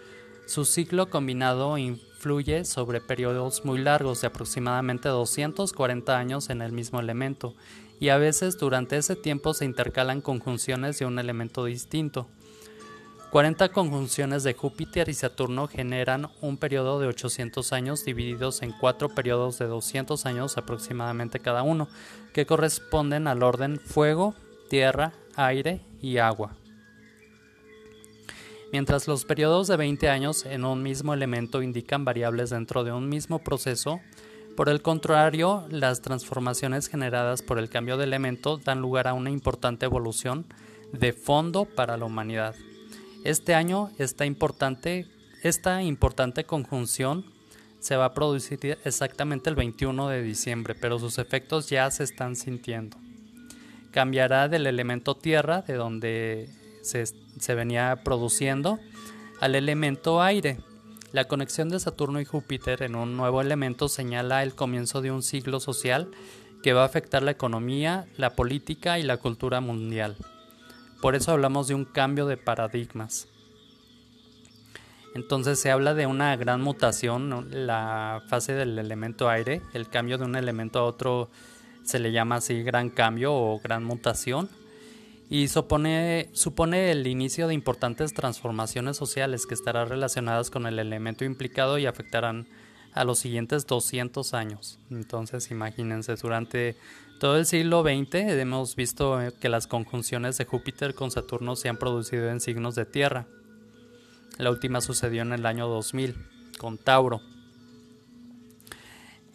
Su 0.45 0.67
ciclo 0.67 1.09
combinado 1.09 1.79
influye 1.79 2.67
sobre 2.67 3.01
periodos 3.01 3.65
muy 3.65 3.79
largos 3.79 4.21
de 4.21 4.27
aproximadamente 4.27 5.09
240 5.09 6.19
años 6.19 6.51
en 6.51 6.61
el 6.61 6.73
mismo 6.73 7.01
elemento, 7.01 7.55
y 7.99 8.11
a 8.11 8.19
veces 8.19 8.59
durante 8.59 8.99
ese 8.99 9.17
tiempo 9.17 9.55
se 9.55 9.65
intercalan 9.65 10.21
conjunciones 10.21 10.99
de 10.99 11.07
un 11.07 11.19
elemento 11.19 11.65
distinto. 11.65 12.29
40 13.35 13.71
conjunciones 13.71 14.45
de 14.45 14.55
Júpiter 14.55 15.09
y 15.09 15.13
Saturno 15.13 15.67
generan 15.67 16.29
un 16.41 16.57
periodo 16.57 17.01
de 17.01 17.09
800 17.09 17.73
años 17.73 18.05
divididos 18.05 18.63
en 18.63 18.71
cuatro 18.71 19.09
periodos 19.09 19.59
de 19.59 19.67
200 19.67 20.25
años 20.25 20.57
aproximadamente 20.57 21.41
cada 21.41 21.65
uno, 21.65 21.89
que 22.33 22.47
corresponden 22.47 23.27
al 23.27 23.43
orden 23.43 23.81
fuego, 23.81 24.37
tierra, 24.71 25.15
aire 25.35 25.81
y 26.01 26.19
agua. 26.19 26.55
Mientras 28.71 29.09
los 29.09 29.25
periodos 29.25 29.67
de 29.67 29.79
20 29.79 30.09
años 30.11 30.47
en 30.47 30.65
un 30.65 30.85
mismo 30.85 31.13
elemento 31.13 31.61
indican 31.61 32.05
variables 32.05 32.51
dentro 32.51 32.85
de 32.85 32.93
un 32.93 33.09
mismo 33.09 33.41
proceso, 33.41 33.99
por 34.57 34.69
el 34.69 34.81
contrario, 34.81 35.67
las 35.71 36.03
transformaciones 36.03 36.87
generadas 36.87 37.43
por 37.43 37.59
el 37.59 37.69
cambio 37.69 37.97
de 37.97 38.05
elemento 38.05 38.59
dan 38.59 38.81
lugar 38.81 39.09
a 39.09 39.13
una 39.15 39.31
importante 39.31 39.87
evolución 39.87 40.47
de 40.93 41.13
fondo 41.13 41.65
para 41.65 41.97
la 41.97 42.05
humanidad. 42.05 42.55
Este 43.25 43.55
año 43.55 43.91
esta 43.99 44.27
importante, 44.27 45.07
esta 45.43 45.83
importante 45.83 46.45
conjunción 46.45 47.25
se 47.81 47.97
va 47.97 48.05
a 48.05 48.15
producir 48.15 48.79
exactamente 48.85 49.49
el 49.49 49.57
21 49.57 50.09
de 50.09 50.23
diciembre, 50.23 50.75
pero 50.75 50.99
sus 50.99 51.17
efectos 51.19 51.71
ya 51.71 51.91
se 51.91 52.05
están 52.05 52.37
sintiendo. 52.37 52.99
Cambiará 53.93 54.49
del 54.49 54.67
elemento 54.67 55.17
tierra, 55.17 55.63
de 55.63 55.75
donde 55.75 56.51
se, 56.83 57.55
venía 57.55 58.03
produciendo 58.05 58.79
al 59.41 59.55
elemento 59.55 60.21
aire. 60.21 60.59
La 61.13 61.25
conexión 61.25 61.71
de 61.71 61.81
Saturno 61.81 62.21
y 62.21 62.27
Júpiter 62.27 62.83
en 62.83 62.95
un 62.95 63.17
nuevo 63.17 63.41
elemento 63.41 63.89
señala 63.89 64.43
el 64.43 64.55
comienzo 64.55 65.01
de 65.01 65.13
un 65.13 65.23
siglo 65.23 65.61
social 65.61 66.11
que 66.63 66.75
va 66.75 66.83
a 66.83 66.87
afectar 66.87 67.23
la 67.23 67.31
economía, 67.31 68.07
la 68.19 68.35
política 68.37 68.99
y 68.99 69.03
la 69.03 69.17
cultura 69.17 69.63
mundial. 69.63 70.17
Por 71.05 71.17
eso 71.17 71.33
hablamos 71.33 71.69
de 71.69 71.75
un 71.75 71.85
cambio 71.85 72.25
de 72.25 72.39
paradigmas. 72.39 73.29
Entonces 75.15 75.61
se 75.61 75.71
habla 75.71 75.93
de 75.93 76.07
una 76.07 76.35
gran 76.37 76.63
mutación, 76.63 77.47
la 77.51 78.23
fase 78.29 78.55
del 78.55 78.79
elemento 78.79 79.29
aire, 79.29 79.61
el 79.75 79.91
cambio 79.91 80.17
de 80.17 80.25
un 80.25 80.35
elemento 80.35 80.79
a 80.79 80.85
otro 80.85 81.29
se 81.83 81.99
le 81.99 82.11
llama 82.11 82.37
así 82.37 82.63
gran 82.63 82.89
cambio 82.89 83.35
o 83.35 83.61
gran 83.63 83.85
mutación 83.85 84.49
y 85.29 85.49
supone, 85.49 86.31
supone 86.33 86.91
el 86.91 87.07
inicio 87.07 87.49
de 87.49 87.53
importantes 87.53 88.15
transformaciones 88.15 88.97
sociales 88.97 89.45
que 89.45 89.53
estarán 89.53 89.91
relacionadas 89.91 90.49
con 90.49 90.65
el 90.67 90.79
elemento 90.79 91.27
implicado 91.27 91.77
y 91.77 91.85
afectarán 91.85 92.47
a 92.95 93.05
los 93.05 93.19
siguientes 93.19 93.67
200 93.67 94.33
años. 94.33 94.79
Entonces, 94.91 95.51
imagínense, 95.51 96.15
durante 96.17 96.77
todo 97.19 97.37
el 97.39 97.47
siglo 97.47 97.83
XX 97.83 98.15
hemos 98.15 98.77
visto 98.77 99.19
que 99.41 99.49
las 99.49 99.67
conjunciones 99.67 100.37
de 100.39 100.45
Júpiter 100.45 100.95
con 100.95 101.11
Saturno 101.11 101.57
se 101.57 101.69
han 101.69 101.77
producido 101.77 102.29
en 102.29 102.41
signos 102.41 102.75
de 102.75 102.87
tierra. 102.87 103.27
La 104.39 104.51
última 104.51 104.81
sucedió 104.81 105.23
en 105.23 105.33
el 105.33 105.47
año 105.47 105.69
2000 105.69 106.17
con 106.59 106.79
Tauro. 106.79 107.21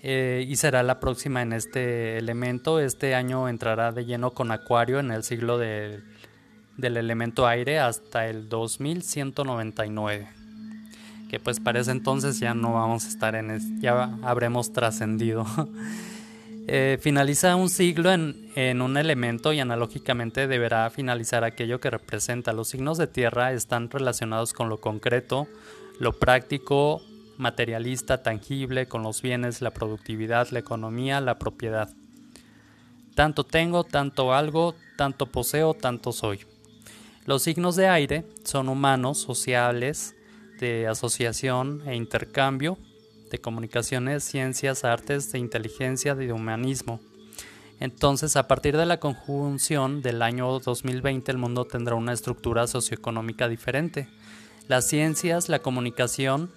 Eh, 0.02 0.46
y 0.48 0.56
será 0.56 0.84
la 0.84 1.00
próxima 1.00 1.42
en 1.42 1.54
este 1.54 2.18
elemento. 2.18 2.80
Este 2.80 3.16
año 3.16 3.50
entrará 3.50 3.92
de 3.92 4.06
lleno 4.06 4.32
con 4.32 4.52
Acuario 4.52 5.00
en 5.00 5.12
el 5.12 5.24
siglo 5.24 5.58
del 5.58 6.04
elemento 6.78 7.48
aire 7.48 7.80
hasta 7.80 8.28
el 8.28 8.50
2199. 8.50 10.30
Que 11.30 11.40
pues 11.40 11.60
parece 11.60 11.92
entonces 11.92 12.40
ya 12.40 12.54
no 12.54 12.74
vamos 12.74 13.06
a 13.06 13.10
estar 13.10 13.36
en... 13.36 13.82
ya 13.82 14.18
habremos 14.24 14.74
trascendido. 14.74 15.46
Eh, 16.72 17.00
finaliza 17.02 17.56
un 17.56 17.68
siglo 17.68 18.12
en, 18.12 18.52
en 18.54 18.84
un 18.84 18.96
elemento 18.96 19.52
y 19.54 19.60
analógicamente 19.60 20.48
deberá 20.48 20.88
finalizar 20.92 21.44
aquello 21.44 21.80
que 21.80 21.90
representa. 21.90 22.54
Los 22.54 22.68
signos 22.68 23.00
de 23.00 23.08
tierra 23.08 23.54
están 23.54 23.90
relacionados 23.90 24.54
con 24.54 24.70
lo 24.70 24.80
concreto, 24.80 25.48
lo 25.98 26.14
práctico, 26.20 27.02
materialista, 27.40 28.22
tangible, 28.22 28.88
con 28.88 29.02
los 29.02 29.24
bienes, 29.24 29.64
la 29.64 29.72
productividad, 29.72 30.50
la 30.52 30.60
economía, 30.60 31.22
la 31.22 31.40
propiedad. 31.40 31.90
Tanto 33.16 33.44
tengo, 33.46 33.84
tanto 33.84 34.32
algo, 34.32 34.76
tanto 34.96 35.26
poseo, 35.26 35.74
tanto 35.74 36.12
soy. 36.12 36.42
Los 37.26 37.42
signos 37.42 37.78
de 37.78 37.88
aire 37.88 38.26
son 38.44 38.70
humanos, 38.70 39.18
sociables, 39.18 40.16
de 40.60 40.86
asociación 40.88 41.82
e 41.88 41.96
intercambio, 41.96 42.78
de 43.30 43.40
comunicaciones, 43.40 44.24
ciencias, 44.24 44.84
artes, 44.84 45.32
de 45.32 45.40
inteligencia, 45.40 46.16
de 46.16 46.32
humanismo. 46.32 47.00
Entonces, 47.80 48.36
a 48.36 48.48
partir 48.48 48.76
de 48.76 48.86
la 48.86 49.00
conjunción 49.00 50.02
del 50.02 50.22
año 50.22 50.60
2020, 50.60 51.32
el 51.32 51.38
mundo 51.38 51.66
tendrá 51.66 51.96
una 51.96 52.14
estructura 52.14 52.68
socioeconómica 52.68 53.48
diferente. 53.48 54.10
Las 54.68 54.88
ciencias, 54.88 55.48
la 55.48 55.60
comunicación, 55.60 56.52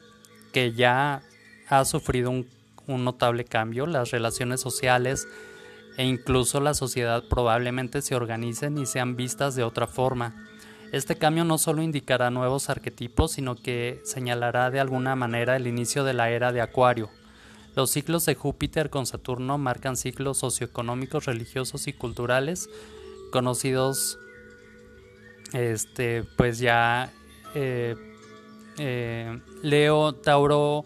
que 0.53 0.73
ya 0.73 1.23
ha 1.69 1.85
sufrido 1.85 2.31
un, 2.31 2.49
un 2.87 3.05
notable 3.05 3.45
cambio, 3.45 3.87
las 3.87 4.11
relaciones 4.11 4.61
sociales 4.61 5.29
e 5.97 6.05
incluso 6.05 6.61
la 6.61 6.75
sociedad 6.75 7.25
probablemente 7.29 8.03
se 8.03 8.15
organicen 8.15 8.79
y 8.79 8.87
sean 8.87 9.17
vistas 9.17 9.55
de 9.55 9.63
otra 9.63 9.87
forma. 9.87 10.49
Este 10.93 11.17
cambio 11.17 11.45
no 11.45 11.57
solo 11.57 11.81
indicará 11.81 12.29
nuevos 12.29 12.69
arquetipos, 12.69 13.33
sino 13.33 13.57
que 13.57 14.03
señalará 14.05 14.71
de 14.71 14.79
alguna 14.79 15.17
manera 15.17 15.57
el 15.57 15.67
inicio 15.67 16.05
de 16.05 16.13
la 16.13 16.29
era 16.29 16.53
de 16.53 16.61
Acuario. 16.61 17.09
Los 17.75 17.91
ciclos 17.91 18.27
de 18.27 18.35
Júpiter 18.35 18.91
con 18.91 19.07
Saturno 19.07 19.57
marcan 19.57 19.97
ciclos 19.97 20.37
socioeconómicos, 20.37 21.25
religiosos 21.25 21.89
y 21.89 21.95
culturales 21.95 22.69
conocidos, 23.33 24.19
este, 25.55 26.25
pues 26.37 26.59
ya 26.59 27.11
eh, 27.55 27.97
eh, 28.77 29.41
Leo, 29.63 30.13
Tauro, 30.13 30.85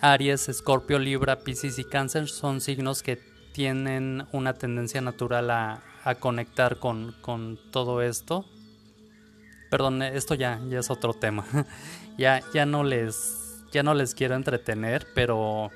Aries, 0.00 0.48
Escorpio, 0.48 0.98
Libra, 0.98 1.44
Piscis 1.44 1.78
y 1.78 1.84
Cáncer 1.84 2.28
son 2.28 2.60
signos 2.60 3.04
que 3.04 3.20
tienen 3.52 4.26
una 4.32 4.54
tendencia 4.54 5.00
natural 5.00 5.48
a, 5.52 5.84
conectar 6.18 6.78
con, 6.80 7.14
con 7.20 7.56
todo 7.70 8.02
esto 8.02 8.46
Perdón, 9.70 10.02
esto 10.02 10.34
ya, 10.34 10.60
ya 10.68 10.80
es 10.80 10.90
otro 10.90 11.14
tema. 11.14 11.46
ya, 12.18 12.42
ya 12.52 12.66
no 12.66 12.84
les. 12.84 13.36
Ya 13.72 13.84
no 13.84 13.94
les 13.94 14.16
quiero 14.16 14.34
entretener, 14.34 15.06
pero 15.14 15.70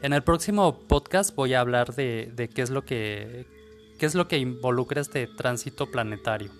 en 0.00 0.12
el 0.12 0.22
próximo 0.22 0.78
podcast 0.86 1.34
voy 1.34 1.54
a 1.54 1.60
hablar 1.60 1.92
de, 1.96 2.30
de 2.36 2.48
qué 2.48 2.62
es 2.62 2.70
lo 2.70 2.84
que. 2.84 3.46
qué 3.98 4.06
es 4.06 4.14
lo 4.14 4.28
que 4.28 4.38
involucra 4.38 5.00
este 5.00 5.26
tránsito 5.26 5.90
planetario. 5.90 6.52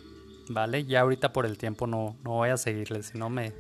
¿Vale? 0.49 0.85
Ya 0.85 1.03
ahorita 1.03 1.33
por 1.33 1.47
el 1.47 1.57
tiempo 1.57 1.87
no, 1.87 2.17
no 2.25 2.33
voy 2.33 2.49
a 2.49 2.57
seguirles, 2.57 3.07
sino 3.07 3.31
me, 3.31 3.53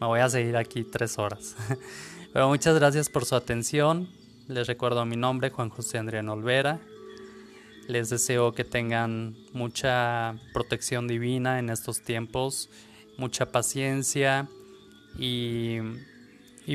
me 0.00 0.06
voy 0.08 0.18
a 0.18 0.28
seguir 0.28 0.56
aquí 0.56 0.82
tres 0.82 1.16
horas. 1.16 1.56
pero 2.32 2.48
muchas 2.48 2.74
gracias 2.74 3.08
por 3.08 3.24
su 3.24 3.36
atención. 3.36 4.08
Les 4.48 4.66
recuerdo 4.66 5.06
mi 5.06 5.16
nombre, 5.16 5.50
Juan 5.50 5.70
José 5.70 5.98
Andrián 5.98 6.28
Olvera. 6.28 6.80
Les 7.88 8.08
deseo 8.08 8.52
que 8.52 8.64
tengan 8.64 9.36
mucha 9.52 10.36
protección 10.52 11.06
divina 11.06 11.58
en 11.58 11.68
estos 11.70 12.02
tiempos, 12.02 12.70
mucha 13.18 13.52
paciencia 13.52 14.48
y, 15.18 15.78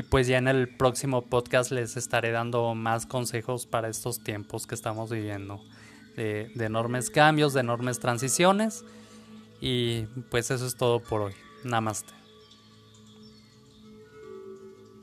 pues 0.08 0.26
ya 0.28 0.38
en 0.38 0.48
el 0.48 0.68
próximo 0.76 1.22
podcast 1.22 1.72
les 1.72 1.96
estaré 1.96 2.30
dando 2.30 2.74
más 2.74 3.06
consejos 3.06 3.66
para 3.66 3.88
estos 3.88 4.22
tiempos 4.22 4.66
que 4.66 4.74
estamos 4.74 5.10
viviendo, 5.10 5.60
de, 6.16 6.50
de 6.54 6.64
enormes 6.64 7.10
cambios, 7.10 7.54
de 7.54 7.60
enormes 7.60 7.98
transiciones 7.98 8.84
y 9.60 10.02
pues 10.30 10.50
eso 10.50 10.66
es 10.66 10.76
todo 10.76 11.00
por 11.00 11.22
hoy. 11.22 11.34
Namaste. 11.64 12.19